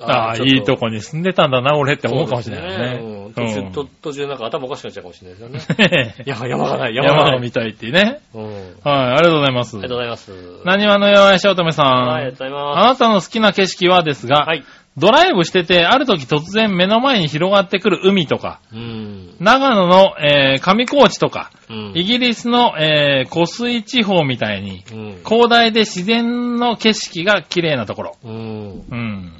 [0.00, 3.00] ああ、いいとこに住んでたんだな、俺って思うかもしれないね。
[3.02, 5.88] うん途中、途途中なんか頭おかしくなっちゃうかもしれないですよね。
[5.90, 7.36] ねえ山山がない、山山がない。
[7.38, 8.20] を見たいっていうね。
[8.34, 8.44] うん。
[8.44, 9.76] ありはい、ありがとうございます。
[9.76, 10.32] がとうございます。
[10.64, 11.86] 何話の弱いしおとめさん。
[11.86, 14.48] はい、ありがとうございあまなたの好きな景色はですが、す。
[14.48, 14.64] はい。
[14.98, 19.36] ドライブしてて、ある時突然目の前に広がってくる海とか、うん。
[19.40, 21.92] 長野の、えー上高地とか、うん。
[21.94, 25.22] イギリスの、えー湖水地方みたいに、うん。
[25.24, 28.16] 広大で自然の景色が綺麗なところ。
[28.24, 28.84] うん。
[28.90, 29.32] うん。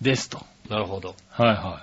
[0.00, 0.44] ですと。
[0.68, 1.14] なるほど。
[1.30, 1.82] はいは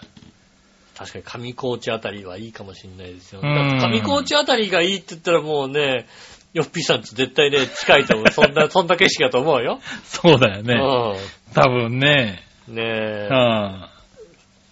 [0.96, 3.80] 確かに上高地あたりはいいかもしれないですようんね。
[3.82, 6.06] 上高地あたりがいいって言ったらもうね、
[6.54, 8.32] ヨッピーさんと絶対ね、近いと思う。
[8.32, 9.80] そんな、そんな景色だと思うよ。
[10.06, 10.76] そうだよね。
[10.76, 12.44] う多分ね。
[12.72, 12.76] ん。
[12.76, 13.34] ねえう。
[13.34, 13.86] ん。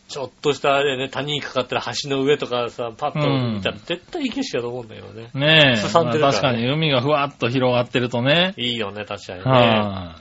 [0.07, 5.29] ちょっとしたあれね、谷にかかってる橋の上とかさ、パッと見たらうん絶対いい景色だと思うんだけどね。
[5.33, 5.75] ねえ。
[5.77, 8.53] すさんでるからねまあ確かに海がふわっと広がってるとね。
[8.57, 9.43] いいよね、確かにね。
[9.45, 10.15] は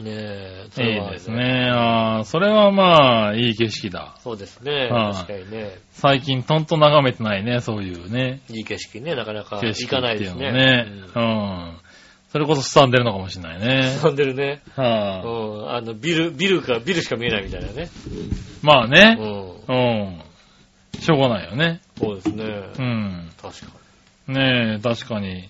[0.00, 0.92] ねえ、そい。
[0.92, 1.30] いいです。
[1.30, 1.70] ね。
[1.72, 4.16] ああ、それはまあ、いい景色だ。
[4.18, 4.88] そうですね。
[4.88, 5.78] はい確かにね。
[5.92, 8.40] 最近とんと眺めてないね、そういうね。
[8.50, 10.84] いい景色ね、なかなか行かないですっていうのね。
[10.84, 10.86] ね。
[11.14, 11.76] うん。
[12.36, 13.96] それこそすさんでるのかもしれないね。
[13.98, 14.60] 進んでるね。
[14.76, 14.86] うは
[15.70, 15.74] ん。
[15.74, 17.84] あの、ビル、ビルか、ビルしか見えないみたいなね。
[17.84, 17.88] い。
[18.60, 19.14] まあうね。
[19.14, 19.18] ん。
[19.18, 19.74] う
[20.98, 21.00] ん。
[21.00, 21.80] しょうがないよね。
[21.98, 22.44] そうですね。
[22.78, 23.30] うん。
[23.40, 23.72] 確か
[24.28, 25.28] ねえ、確かに。
[25.28, 25.34] に。
[25.36, 25.48] うん。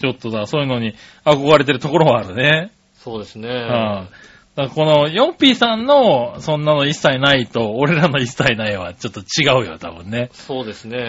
[0.00, 2.70] ちょっとだ、そういうのに憧れてるところはあるね。
[2.94, 3.48] そうですね。
[3.48, 3.56] うん。
[3.56, 4.08] だか
[4.56, 10.28] らこの 4P さんのそんなの一切ないと、俺らの一切ないはちょっと違うよ、多分ね。
[10.32, 11.08] そうですうね。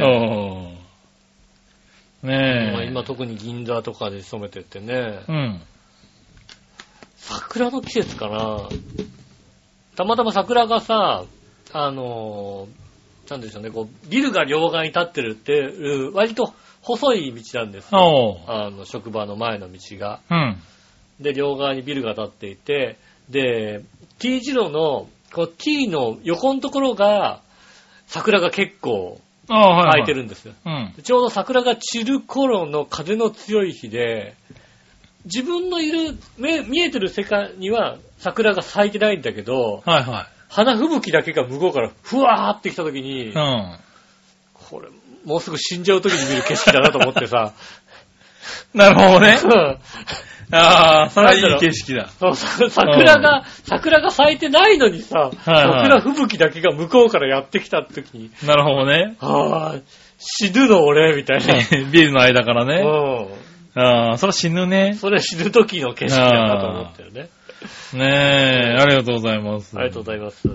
[2.24, 2.30] ん。
[2.30, 2.72] ねえ。
[2.74, 5.62] まあ今特に銀座とかで勤めてってね、うん。
[7.18, 8.70] 桜の季節かな。
[9.96, 11.26] たまたま桜がさ、
[11.74, 18.42] あのー、なんでしょうね、こう、ビルが両側に立ってるっていう、割と細い道なんですよ。
[18.48, 20.20] あの、職場の前の道が。
[20.30, 20.58] うん。
[21.20, 22.98] で、両側にビルが立っていて、
[23.30, 23.84] で、
[24.20, 27.42] T 字路の、こう T の横のところが、
[28.08, 29.22] 桜が結構
[30.00, 30.54] い、てるんですよ。
[30.66, 30.94] うん。
[31.04, 34.36] ちょうど桜が散る頃の風の強い日で、
[35.26, 43.30] 自分のいる、目見えてる世界には桜が咲いてないんだけど、はいは花吹雪だけが向こうからふわーって来た時に、い。
[43.30, 43.78] うん。
[44.54, 44.90] これ、
[45.26, 47.54] もうすぐ死んじゃう時に見る景色だなと思ってさ、
[48.74, 49.38] なるほどね。
[49.44, 49.78] うん
[50.54, 52.10] ああ、それはいい景色だ。
[52.10, 59.16] そうさ桜が、桜が咲いてないのにさ、はい桜吹雪だけが向こうからやってきた時に、なるほどね。
[59.22, 59.80] ああ、
[60.18, 61.54] 死ぬの俺、みたいな。
[61.92, 62.84] ビルの間からね。
[62.84, 64.96] うああ、それは死ぬねん。。
[64.96, 67.30] それ死ぬ時の景色だなと思ってるね。
[67.94, 69.78] ねえ、ありがとうございます。
[69.78, 70.48] ありがとうございます。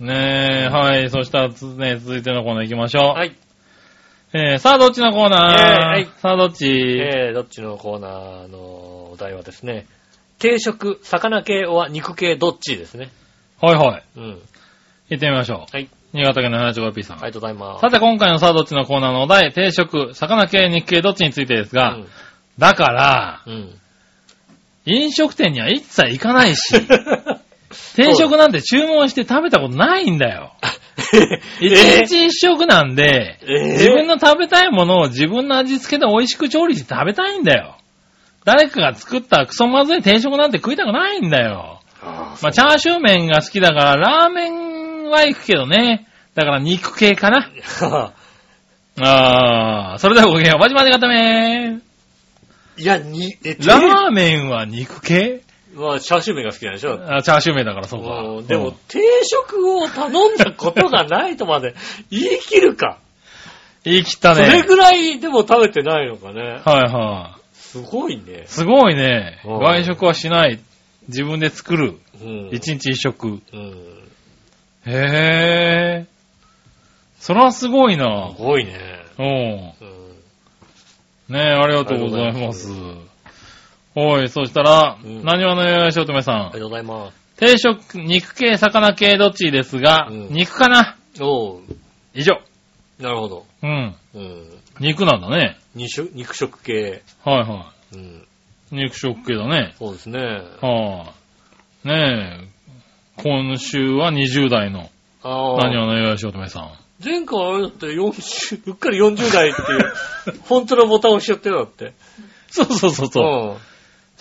[0.00, 1.10] ねえ、はい。
[1.10, 3.18] そしたらつ、ね、続いてのコーナー行きましょう。
[3.18, 3.34] はい。
[4.32, 8.58] えー、さあ、どっちのコーナー、えーはいさあ、どっち、えー、どっちのコーナーの
[9.10, 9.86] お題はですね、
[10.38, 13.10] 定食、魚系は肉系どっちですね。
[13.60, 14.04] はいはい。
[14.16, 14.24] うん。
[15.08, 15.76] 行ってみましょう。
[15.76, 15.88] はい。
[16.12, 17.16] 新潟県の 75P さん。
[17.16, 17.80] ありがとうございます。
[17.80, 21.98] さて、今回のさあ、どっちのコーナーのお題、定食、魚系、肉系、どっちについてですが、
[22.56, 23.52] だから、うん。
[23.52, 23.80] うん。
[24.84, 26.72] 飲食店には一切行かないし、
[27.96, 30.54] 定食なんて注文して食べたことないんだよ。
[31.60, 33.72] 一え日一食なんで、えー？
[33.72, 37.76] 自分の食べたいものを自分の味付けで美味しく調理して食べたいんだよ。
[38.44, 41.80] 誰かが作ったクソまずい定食なんて食いたくないんだよ。
[42.02, 46.06] あまあ、チャーシュー麺が好きだから、ラーメンは行くけどね。
[46.34, 47.50] だから肉系かな。
[47.82, 48.12] あ。
[49.02, 50.60] あー、それではごきげんよう。
[50.60, 51.78] バチバチ固め
[52.78, 55.42] いや、に、え、ラーメンは肉系？
[55.74, 56.98] まあ、チャーシュー麺が好きなんでしょ？
[57.14, 58.46] あチャーシュー麺だからそうかうん。
[58.46, 61.74] でもうん、定食を頼んだことがないとまで
[62.10, 62.98] 言い切るか。
[63.84, 64.62] 言い切ったそれね。
[64.66, 66.42] ぐらいでも食べてないのかね。
[66.42, 67.56] はいはい。
[67.56, 68.44] すごいね。
[68.46, 69.40] すごいね。
[69.44, 70.58] うん外食はしない。
[71.08, 71.98] 自分で作る。
[72.20, 72.48] うん。
[72.52, 73.28] 一日一食。
[73.28, 73.74] うん。
[74.86, 76.06] へぇー。
[77.18, 78.42] それはすごいなす。
[78.42, 78.72] ごいね。
[79.18, 79.26] うん。
[79.26, 79.74] ね
[81.28, 81.36] うん。
[81.36, 82.70] え、ありがとうございます。
[83.94, 86.36] おい、そしたら、うん何話のよやしおとめさん。
[86.36, 87.20] ありがとうございます。
[87.38, 90.96] 定食、肉系、魚系、どっちですが、うん肉かな？
[91.20, 91.60] おう。
[92.14, 92.40] 以上。
[92.98, 93.46] なるほど。
[93.62, 93.94] うん。
[94.14, 94.46] うん。
[94.78, 95.58] 肉なんだね。
[95.74, 97.02] 肉食、肉食系。
[97.24, 98.26] はいはうん。
[98.72, 98.76] い。
[98.84, 99.74] 肉食系だね。
[99.78, 100.18] そうですね。
[100.60, 101.12] は
[101.84, 101.88] あ。
[101.88, 103.22] ねえ。
[103.22, 104.90] 今週は20代の。
[105.22, 106.72] 何話のよやしおとめさん。
[107.02, 111.94] 前回あれだって40、うっかり40代っていう、 本当のボタンを押しちゃってるだって。
[112.48, 113.69] そうそうそうそう。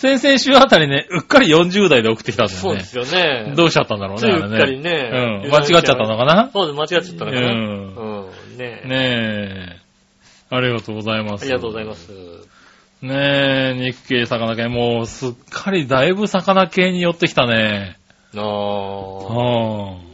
[0.03, 0.19] うん。
[0.19, 2.83] 先々週あたりね、うっかり40代で送ってきたんだよねそうで。
[2.83, 3.53] すよね。
[3.55, 4.57] どうしちゃったんだろうね、あれね。
[4.57, 5.09] っかりね。
[5.43, 5.51] うん。
[5.51, 6.49] 間違っちゃったのかな？
[6.53, 7.51] そうです、間違っちゃったのかな？
[7.51, 8.57] ううん。
[8.57, 8.87] ねえ。
[8.87, 9.79] ねえ。
[10.51, 11.43] ありがとうございます。
[11.43, 12.11] ありがとうございます。
[13.01, 14.67] ねえ、肉系、魚系。
[14.67, 17.97] もう、すっかりだいぶ魚系に寄ってきたね。
[18.35, 20.09] ああ、うん。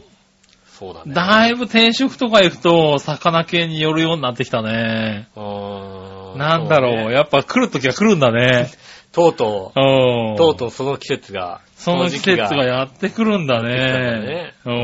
[0.68, 1.14] そうだね。
[1.14, 5.26] だいぶ定食とか行くと、魚系に寄るようになってきたね。
[5.34, 6.05] あー
[6.36, 8.70] なんだろう、やっぱ来るときは来るんだね。
[9.12, 11.62] とうとうとうとうその季節が。
[11.76, 14.54] その季節がやってくるんだねね。
[14.64, 14.76] うんう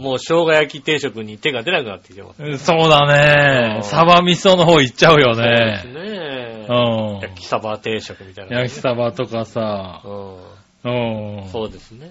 [0.00, 0.02] ん。
[0.02, 2.58] もう生姜焼き定食に手が出なくなってきてます。
[2.58, 3.08] そうだうん。
[3.08, 5.94] ねサバ味噌の方行っちゃうよそうですね。
[5.94, 6.66] ね。
[6.68, 7.20] うん。
[7.20, 8.62] 焼きサバ定食みたいなね。
[8.62, 10.02] 焼きサバとかさ。
[10.04, 11.48] う。
[11.50, 12.10] そうですね。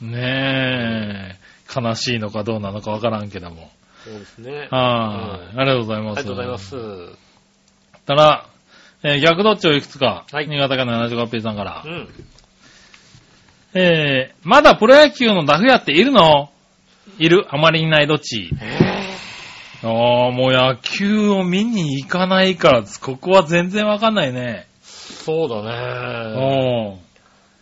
[0.00, 1.80] ねえ。
[1.80, 3.70] 悲しいのかどうなのかわからんけども。
[4.04, 4.52] そうですね。
[4.52, 4.68] はい。
[4.70, 6.18] ありがとうございます。
[6.18, 7.21] ありがとうございます。
[8.06, 8.46] たら、
[9.02, 10.24] えー逆どっちをいくつか。
[10.30, 11.88] はい新潟県の 75P さんからう。
[11.88, 12.08] ん。
[13.74, 16.50] えー、まだプロ野球のダフ屋っているの？
[17.18, 18.50] いるあまりいないどっち
[19.82, 24.68] ああ、もう野球を見に行かないから、ここは全然わかんないね。
[24.82, 26.98] そうだね。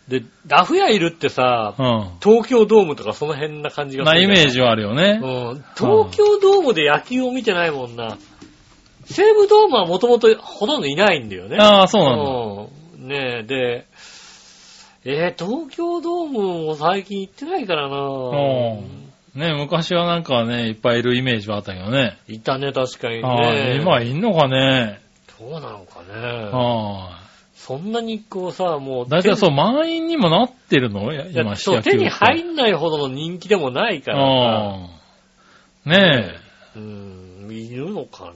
[0.07, 1.81] うで、ダフ屋いるってさ、ん。
[1.81, 2.11] うん。
[2.21, 4.19] 東京ドームとかその辺な感じがする。
[4.19, 5.19] なイメージはあるよね。
[5.23, 5.25] う
[5.55, 5.63] ん。
[5.75, 8.17] 東京ドームで野球を見てないもんな。
[9.11, 11.57] 西武ドームはもともとほとんどいないんだよね。
[11.59, 12.23] ああ、そうなんだ。
[12.23, 13.07] うん。
[13.07, 13.85] ねえ、で、
[15.03, 22.17] えー、東京ドームも最近行ってないからなうんね昔はなんかね、いっぱいいるイメージはあったけどね。
[22.27, 23.79] いたね、確かにああ、ね。
[23.81, 24.99] 今いんのかね。
[25.39, 26.07] どうなのかね。
[26.51, 27.21] ああ。
[27.55, 29.09] そんなにこうさ、もう。
[29.09, 31.13] だいたいそう、満員にもなってるの？
[31.13, 34.79] いや今、そう、手に入んないほどの人気でもないからああ。
[35.85, 36.39] ね
[36.73, 36.79] さ。
[36.79, 38.35] うん、いるのかなえ。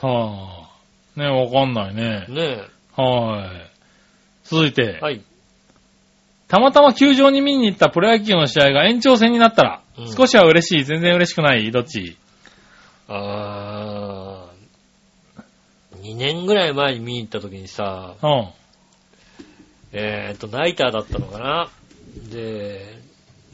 [0.00, 0.68] は
[1.16, 1.18] あ。
[1.18, 2.26] ねえ、わかんないね。
[2.28, 2.62] ね
[2.96, 3.70] はい。
[4.44, 5.22] 続いてえ。、はい。
[6.48, 12.16] たまたま球場に見に行ったプロ野球の試合が延長戦になったら、うん少しは嬉しい、全然嬉しくない、どっち？
[13.08, 18.48] あー、2年ぐらい前に見に行った時にさ、うん。
[19.92, 21.70] えーと、ナイターだったのかな？
[22.30, 22.98] で、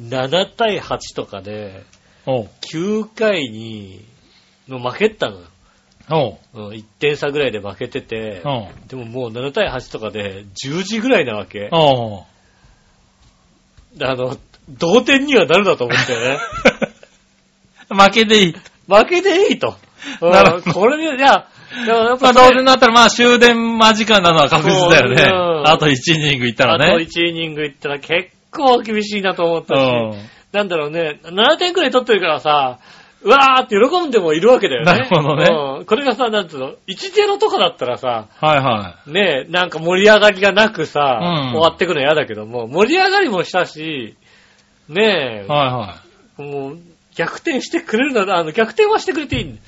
[0.01, 1.85] 7対8とかで、
[2.27, 2.49] おう。
[2.73, 4.05] 9回に、
[4.69, 5.47] の負けたのよ。
[6.11, 6.39] おう。
[6.55, 8.43] うん、1点差ぐらいで負けてて。
[8.89, 11.69] でももう7対8とかで10時ぐらいなわけ。
[11.73, 11.77] あ
[14.15, 14.37] の、
[14.69, 16.39] 同点にはなるだと思ったよね。
[17.89, 18.55] 負けでいい。
[18.89, 19.77] 負けでいいと。
[20.21, 21.47] うんなるほどこれで、いや、
[21.87, 25.17] でもやっまあ、ぱ同点になったら、まあ、終電間近なのは確実だよね。
[25.17, 27.05] そううんあと1イニングいったらあとね。
[27.05, 30.29] 1イニングいったら結構厳しいなと思ったし、うん。
[30.53, 32.79] なんだろうね、7点くらい取ってるからさ、
[33.25, 34.93] うわーって喜んでもいるわけだよね。
[34.93, 35.47] なるほどね
[35.79, 35.85] うん。
[35.85, 44.17] これがさ、なんつうの、1-0とかだったらさ、はいはねなんか盛り上がりがなくさ、うん終わってくの嫌だけども、盛り上がりもしたし、
[44.89, 45.49] ねい。
[45.49, 46.01] は
[46.39, 46.79] いはもう、
[47.15, 49.63] 逆転してくれるなら、あの、逆転はしてくれていいんだ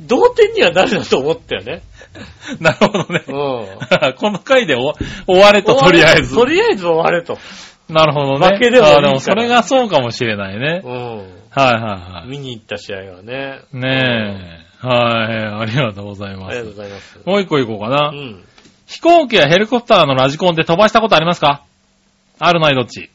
[0.00, 1.82] 同点にはなるなと思ったよね。
[2.58, 2.60] い。
[2.62, 3.32] なるほどねう。
[3.32, 4.12] ん。
[4.16, 4.94] この回で終わ
[5.26, 6.44] 終われと、とりあえずと。
[6.44, 7.38] りあえず終われと。
[7.88, 8.46] なるほどね。
[8.56, 10.82] 負けでもいいからあでもそれがそうかもしれないね。
[10.84, 11.45] うん。
[11.58, 13.60] はいはいは見に行った試合はね。
[13.72, 13.76] い。
[13.76, 14.86] ねえ。
[14.86, 16.76] はい、ありがとうございまありがとうす。
[16.76, 17.18] ございます。
[17.24, 18.10] もう一個行こうかな。
[18.10, 18.44] うん。
[18.86, 21.64] 飛行機やヘリコプターのラジコンで飛ばしたことありますか？
[22.38, 23.10] あるないどっち？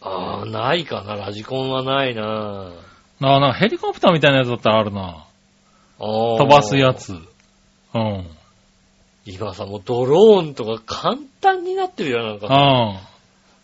[0.00, 1.14] ああ、ないかな。
[1.14, 2.72] ラジコンはないな。
[3.20, 5.26] あなんかヘリコプターみたいなやつだったらあるな。
[5.98, 6.94] 飛飛ばすや。
[6.94, 7.12] つ。
[7.12, 8.26] うん。
[9.26, 12.46] 今さ、もうドローンとか簡単になってるよ、なんか。
[12.48, 13.00] ああ。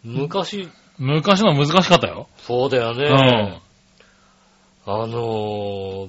[0.04, 0.68] 昔、
[0.98, 2.28] 昔の難しかったよ。
[2.38, 3.60] そうだようん。
[4.86, 4.92] ね。
[4.92, 6.08] あの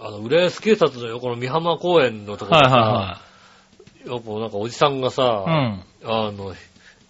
[0.00, 3.20] あの、浦安警察の横の美浜公園のところはいでさ、は
[4.06, 6.04] やっぱなんかおじさんがさ、いはい。
[6.04, 6.54] あの、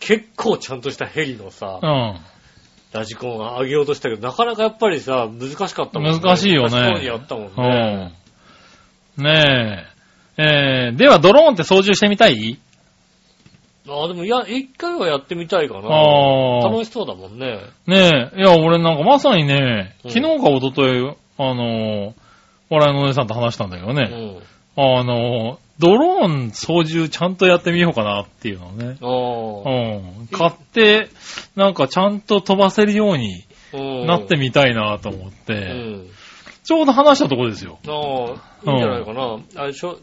[0.01, 2.19] 結構ちゃんとしたヘリのさ、うん。
[2.93, 6.19] ラジコンを上げようとしたけど、なかなかやっぱりさ、難しかったもんね。
[6.21, 7.55] 難しいよねそうにやったもんうん。
[7.57, 8.13] ね。
[9.19, 9.25] うん。
[9.25, 9.99] ねえ。
[10.41, 12.59] えー、ではドローンって操縦してみたい？
[13.89, 15.89] ああ、でもいや、一回はやってみたいかな。
[15.89, 16.69] ああ。
[16.69, 17.61] 楽しそうだもんね。
[17.87, 22.13] ねえ、いや、俺なんかまさにね、うん昨日か一昨日あのー、
[22.71, 24.43] 笑いのお姉さんと話したんだけどね、
[24.77, 24.83] うん。
[25.01, 30.27] あのー、ドローン操縦ちゃんとやってみようかなっていうのをね、あうん。
[30.29, 31.09] 買って、
[31.57, 33.77] なんかちゃんと飛ばせるようにあ。
[33.77, 34.07] うん。
[34.07, 36.11] なってみたいなと思って、うん。
[36.65, 37.79] ちょうど話したとこですよ。
[37.87, 39.39] ああ、いいんじゃないかな。
[39.57, 39.99] あれでしょ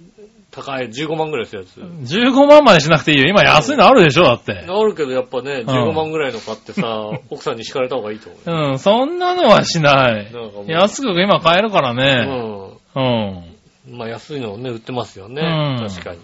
[0.55, 1.81] 高い、15万ぐらいするやつ。
[2.15, 3.25] 15万までしなくていいよ。
[3.27, 4.53] 今安いのあるでしょ、だって。
[4.53, 8.69] あるけどやっぱね、15万ぐらいの買ってさ、 奥さんに敷かれた方がいいと思うよ。
[8.69, 10.31] うん、そんなのはしない。
[10.67, 12.79] 安く今買えるからね。
[12.95, 13.93] ううん。
[13.93, 13.97] ん。
[13.97, 15.41] まあ安いのをね、売ってますよね。
[15.41, 16.19] うん確かに。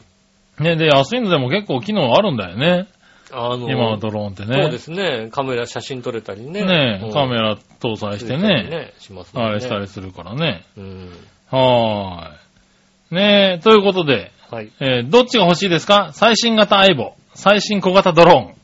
[0.63, 2.88] ね、で、安いのでも結構機能あるんだよね。
[3.34, 4.61] あの、今のドローンってね。
[4.63, 5.29] そうですね。
[5.32, 6.63] カメラ、写真撮れたりね。
[6.65, 9.43] ねうんカメラ搭載してね、しますね。
[9.43, 10.65] あれしたりするからね。
[10.77, 11.09] うん。
[11.49, 12.50] はーい。
[13.12, 14.72] ねえ、ということで、はい。
[14.80, 16.12] えーどっちが欲しいですか？
[16.14, 18.55] 最新型アイボ、最新小型ドロ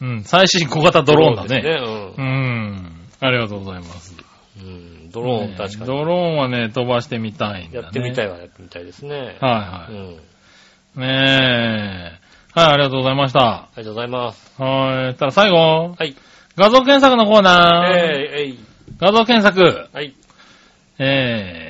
[0.00, 0.10] ーン。
[0.10, 1.48] うん、最新小型ドローンだね。
[1.48, 2.14] そうですね。
[2.18, 3.08] うん。
[3.20, 4.14] ありがとうございます。
[4.60, 4.64] うん。
[4.64, 4.70] う
[5.06, 5.10] ん。
[5.10, 5.80] ドローン確かに。
[5.80, 7.82] ねドローンはね、飛ばしてみたいんだね。
[7.82, 8.26] やってみたい。
[8.26, 9.16] いはやってみたいですね。
[9.18, 9.92] はいはい。
[9.92, 11.00] うん。
[11.02, 12.18] ね
[12.54, 12.58] え。
[12.58, 13.40] はい、ありがとうございました。
[13.40, 14.62] ありがとうございます。
[14.62, 15.14] はい。
[15.16, 16.14] たら最後、はい。
[16.56, 17.92] 画像検索のコーナー。
[17.92, 18.58] えい、えい。
[18.98, 19.88] 画像検索。
[19.92, 20.14] はい。
[21.00, 21.67] えー、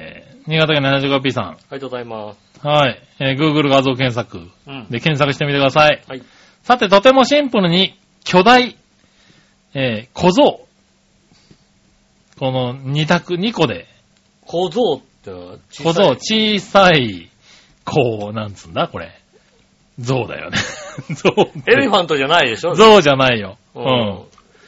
[0.48, 1.44] 新潟県 75P さん。
[1.44, 2.66] ありがとうございます。
[2.66, 3.02] はい。
[3.20, 4.86] えー、Google 画像検索うん。
[4.88, 6.02] で検索してみてください。
[6.08, 6.22] はい。
[6.62, 8.74] さて、とてもシンプルに、巨大、
[9.74, 10.66] えー、小僧。
[12.38, 13.86] この2択、2個で、
[14.46, 15.30] 小僧って
[15.82, 17.28] 小僧、小さい、
[17.84, 19.12] こう、なんつうんだ、これ。
[19.98, 20.56] 象だよね。
[21.14, 21.28] 象。
[21.66, 22.74] エレファントじゃないでしょ？
[22.74, 23.58] 象じゃないよ。
[23.74, 23.80] う。
[23.80, 24.22] うんん。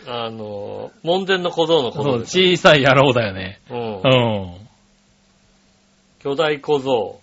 [0.09, 2.39] あの、門前の小僧の小僧です。
[2.39, 3.61] 小さい野郎だよね。
[3.71, 4.57] うんう。
[4.57, 4.70] ん。
[6.23, 7.21] 巨大小僧。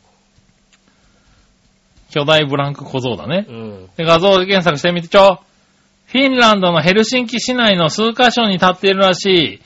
[2.10, 3.52] 巨大ブランク小僧だねう。
[3.52, 3.90] ん。
[3.96, 5.40] で画像検索してみてちょ。
[6.08, 9.62] フィンランドのヘルシンキ市内の数カ所に立っているらしい、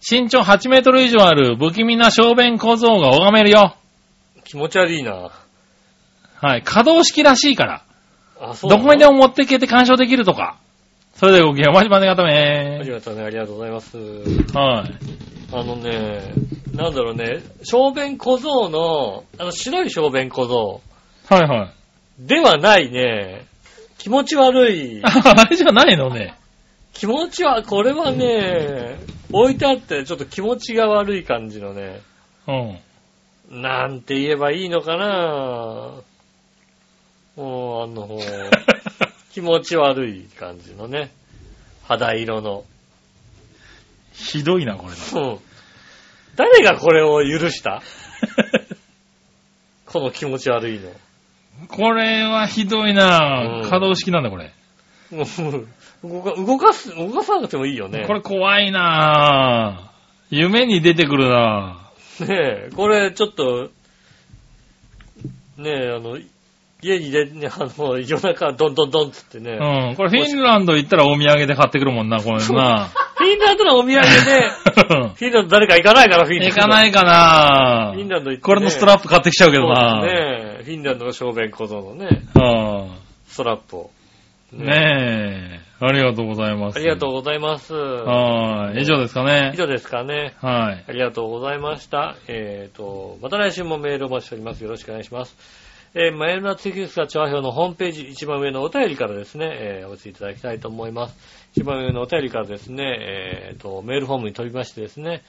[0.00, 3.76] 身長8メートル以上ある不気味な小便小僧が拝めるよ。
[4.44, 5.30] 気持ち悪いな。
[6.36, 6.62] はい。
[6.62, 7.82] 可動式らしいから。
[8.40, 10.56] あ、そうどこにでも持っていけて鑑賞できるとか。
[11.14, 11.74] それではごきげんよう。
[11.74, 13.96] まじまねがためがとうね、ありがとうございます。
[13.98, 14.94] はい。
[15.52, 16.34] あのね、
[16.74, 20.80] なんだろうね、小便小僧の、あの白い小便小僧
[21.28, 22.26] はいはい。
[22.26, 23.46] ではないね、
[23.96, 25.00] 気持ち悪い。
[25.04, 26.34] あれじゃないのね。
[26.92, 28.98] 気持ちは、これはね、
[29.32, 32.00] 置いてあってちょっと気持ちが悪い感じのね、
[32.48, 33.62] うん。
[33.62, 35.94] なんて言えばいいのかな
[37.36, 38.18] もう、あの、
[39.32, 41.12] 気持ち悪い感じのね、
[41.84, 42.64] 肌色の。
[44.12, 45.38] ひどいな、これうん
[46.36, 47.82] 誰がこれを許した？
[49.86, 50.90] この気持ち悪いの。
[51.68, 54.52] これはひどいなうん可動式なんだ、これ。
[55.10, 55.22] も
[56.02, 58.04] う動か、動かす、動かさなくてもいいよね。
[58.06, 59.92] これ怖いな
[60.30, 63.70] 夢に出てくるなねえ、これちょっと、
[65.56, 66.18] ねえ、あの、
[66.84, 69.96] 家にで、ね、あの、夜中ドンドンドンっつってね、うん。
[69.96, 72.88] これフィンランド行ったらお土産で買ってくるもんな、これな。
[73.16, 76.54] フィンランドのお土産で、 フィンランド誰か行かないから、フィンランド。
[76.54, 80.64] 行かないかなフィンランド行ってねこれのストラップ買ってきちゃうけどなそうですね。
[80.64, 83.90] フィンランドの小便小僧のね、うんストラップを。
[84.52, 85.64] ねえ。
[85.80, 86.76] ありがとうございます。
[86.76, 87.74] ありがとうございます。
[87.74, 88.82] はい。
[88.82, 89.56] 以上ですかね以。
[89.56, 90.34] 上ですかね。
[90.40, 90.84] はい。
[90.88, 92.16] ありがとうございました。
[92.28, 94.62] えーと、また来週もメールをお待ちしております。
[94.62, 95.36] よろしくお願いします。
[95.96, 101.16] えー、メールの次ですが、調和表のホームページ一番上のお便りからですね、えー、お寄せいただきたいと思います。
[101.52, 105.22] 一番上のお便りからですね、えーと、メールフォームに飛びましてですね、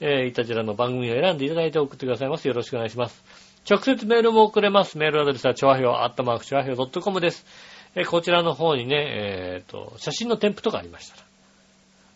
[0.00, 2.46] えー、いたじらの番組を選んでいただいて送ってくださいます。
[2.46, 3.24] よろしくお願いします。
[3.68, 4.98] 直接メールも送れます。
[4.98, 7.46] メールアドレスは、調和表、アットマーク、調和表 .com です。
[7.94, 11.22] えー、こちらの方にね、えーと、写真の添付とかありましたら、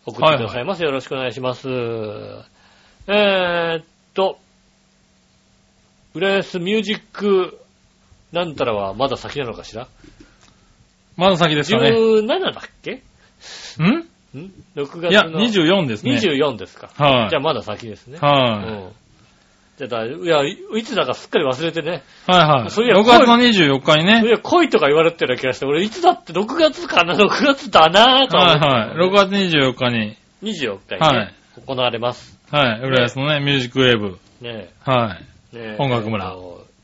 [0.05, 0.83] 送ってくださいます。
[0.83, 1.67] よろしくお願いします。
[3.07, 4.37] えーっと、
[6.13, 7.57] 浦安ミュージック
[8.31, 9.87] なんたらはまだ先なのかしら？
[11.15, 11.91] まだ先ですかね。
[11.91, 12.53] ?17 だっ
[12.83, 12.91] け？
[12.93, 13.83] ん？
[14.37, 15.39] ん ?6 月いや、の。
[15.39, 16.15] 24ですね。
[16.17, 16.89] 24ですか。
[16.95, 17.29] はい。
[17.29, 18.19] じゃあまだ先ですね。
[18.19, 18.71] はい。
[18.71, 18.91] うん。
[19.77, 22.03] じゃあだ、いや、いいつだかすっかり忘れてね。
[22.27, 22.71] はいはい。
[22.71, 24.23] そういや6月の24日にね。
[24.25, 28.59] いや、来いとか言われてるような気がして、俺いつだって6月かな ?6 月だなぁと思って。
[28.59, 29.07] はいはい。
[29.07, 31.33] 6月24日に、24日にね、はい
[31.65, 32.37] 行われます。
[32.51, 32.81] はい。
[32.81, 34.19] 浦安のね、ミュージックウェーブ。
[34.41, 35.17] ねは
[35.53, 35.55] い。
[35.55, 36.35] ね音楽村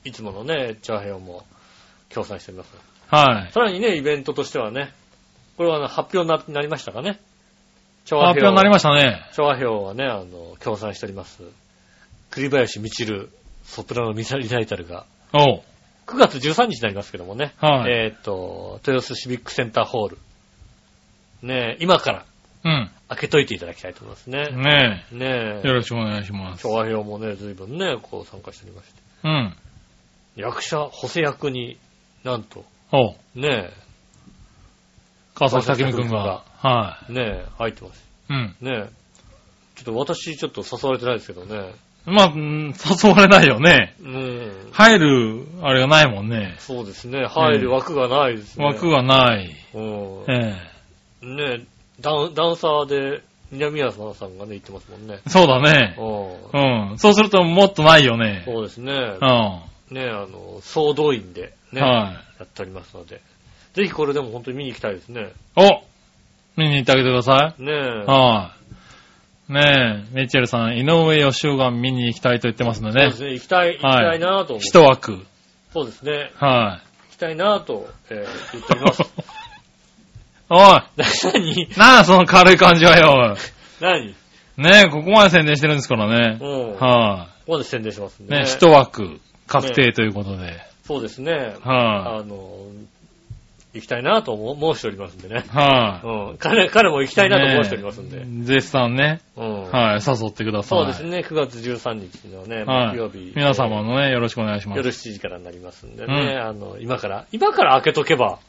[0.04, 1.46] いつものね、チャーヘヨも
[2.10, 2.74] 協賛しております。
[3.08, 3.52] はい。
[3.52, 4.92] さらにね、イベントとしてはね、
[5.58, 7.20] これはあの発表にななりましたかね？
[8.06, 9.26] 調発表になりまししたね。
[9.30, 9.36] た。
[9.36, 11.44] 調和表はね、あの、協賛しております。
[12.32, 13.30] 栗林みちる、
[13.64, 15.62] ソプラノミサリサイタルが、おう。
[16.08, 20.18] 9月13日になりますけどもね、はいえーっと、豊洲シビックセンターホール。
[21.42, 22.26] ね今から
[22.66, 22.92] うん。
[23.10, 24.40] 開けといていただきたいと思いますね。
[24.52, 25.68] ねねえ。
[25.68, 26.72] よろしくお願いします調。
[26.72, 29.02] 和表もね、随分ね、こう参加しておりまして。
[29.24, 29.56] うん。
[30.36, 31.78] 役者、補正役に
[32.24, 33.16] なんと、おう。
[33.36, 33.72] ね
[35.36, 36.44] 川崎武美くんが。
[36.58, 38.04] はえ、ねえ、入ってます。
[38.30, 38.34] い。
[38.34, 38.56] うん。
[38.62, 38.90] ねえ。
[39.76, 41.74] ちょっと私ちょっと誘われてないですけどね。
[42.06, 42.74] まあ、うん
[43.04, 43.96] 誘われないよね。
[44.02, 44.52] うん。
[44.72, 46.56] 入る、あれがないもんね。
[46.60, 47.26] そうですね。
[47.26, 48.66] 入る枠がないですね。
[48.66, 49.56] 枠がない。
[49.74, 50.26] うん。
[50.28, 50.56] え
[51.22, 51.66] ねえ、
[52.02, 55.20] ダンダンサーで、南山さんがね、言ってますもんね。
[55.26, 55.30] え。
[55.30, 55.96] そうだね。
[55.98, 56.98] ううん。
[56.98, 58.20] そうするともっとないよん。
[58.20, 58.44] ね。
[58.46, 59.62] そうですねうん。。
[59.94, 61.88] ねえ、あの、総動員でね、は
[62.40, 63.22] やっておりますので。
[63.74, 65.22] ぜひこれでも本当に見に行きたいですね。
[65.22, 65.26] い。
[65.56, 65.84] お
[66.56, 67.62] 見に行ってあげてください。
[67.64, 67.76] ねえ。
[68.06, 68.52] は
[69.50, 69.54] い。
[69.54, 73.26] ねえ、メイチェルさん、井上義雄が見に行きたいと言ってますのでねそうで。
[73.26, 73.34] すね。
[73.34, 74.68] 行きたい、行きたいなぁと思って。
[74.68, 75.26] 一枠。
[75.74, 76.32] そうですね。
[76.36, 79.02] は行きたいなぁと、えー言っております。
[79.04, 79.06] い。
[80.50, 80.82] おい
[81.34, 81.68] 何？
[81.78, 83.36] なんだその軽い感じはよ。
[83.80, 84.16] 何？
[84.56, 86.38] ねえ、ここまで宣伝してるんですからね。
[86.40, 86.76] うん。
[86.76, 88.30] はここで宣伝しますんい。
[88.30, 88.44] でね。
[88.44, 89.20] ね、一枠
[89.62, 90.60] 確定ということで。
[90.86, 91.56] そうですね。
[91.62, 92.68] はあの、
[93.74, 95.50] 行きたいなとも申しておりますんでねい。。
[95.50, 96.38] はうん。
[96.38, 97.28] 彼、彼も行きたい。
[97.28, 98.18] いなと申しておりますんで。
[98.24, 99.22] ね絶賛ね。
[99.36, 99.64] うん。
[99.72, 100.02] はい。
[100.06, 100.80] 誘ってください。
[100.80, 101.20] そうですね。
[101.20, 103.34] 9月13日のね、はい木曜日。
[103.36, 105.10] 皆様のね、よろしくお願いしま夜す。
[105.10, 106.36] 7時からになりますんでうんね。
[106.38, 108.40] あの、今から、今から開けとけば、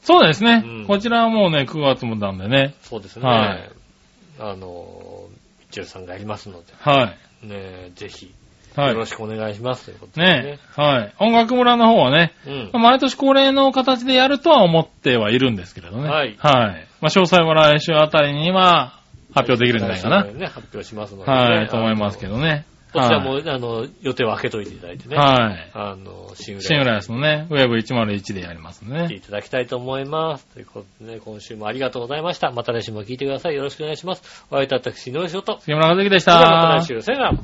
[0.00, 0.86] そうですねうん。
[0.86, 2.74] こちらはもうね、9月もなんでね。
[2.82, 3.26] そうですね。
[3.26, 3.70] はい
[4.38, 5.28] あの、
[5.60, 7.46] ミッチェルさんがやりますので、はい。
[7.46, 8.34] ね、ぜひ、
[8.76, 9.86] はいよろしくお願いします。
[9.86, 10.58] ということでね。
[10.76, 11.14] はい。
[11.18, 12.34] 音楽村の方はね、
[12.72, 12.82] うん。
[12.82, 16.08] 毎年恒例の形でやるとは思ってはいるんですけれどね。
[16.08, 16.88] はいはい。
[17.00, 19.00] まあ、詳細は来週あたりには
[19.34, 20.24] 発表できるんじゃないかな。
[20.24, 21.32] ね、発表しますのでね。
[21.32, 22.66] はい、と思いますけどね。
[22.92, 25.16] こちらも、はいあの、予定を空けといていただいてね。
[25.16, 25.70] はい。
[25.72, 29.04] あの、シングシングラライスのね、ウェブ101でやりますね。
[29.04, 30.46] 聞いていただきたいと思います。
[30.48, 32.50] ということでね、今週もありがとうございました。
[32.50, 33.54] また来週も聞いてください。
[33.54, 34.46] よろしくお願いします。
[34.50, 35.58] お会いいたい私、井上翔と。
[35.60, 36.86] 杉村和樹でしそれではまたた来。
[36.86, 37.38] 週、さよなら。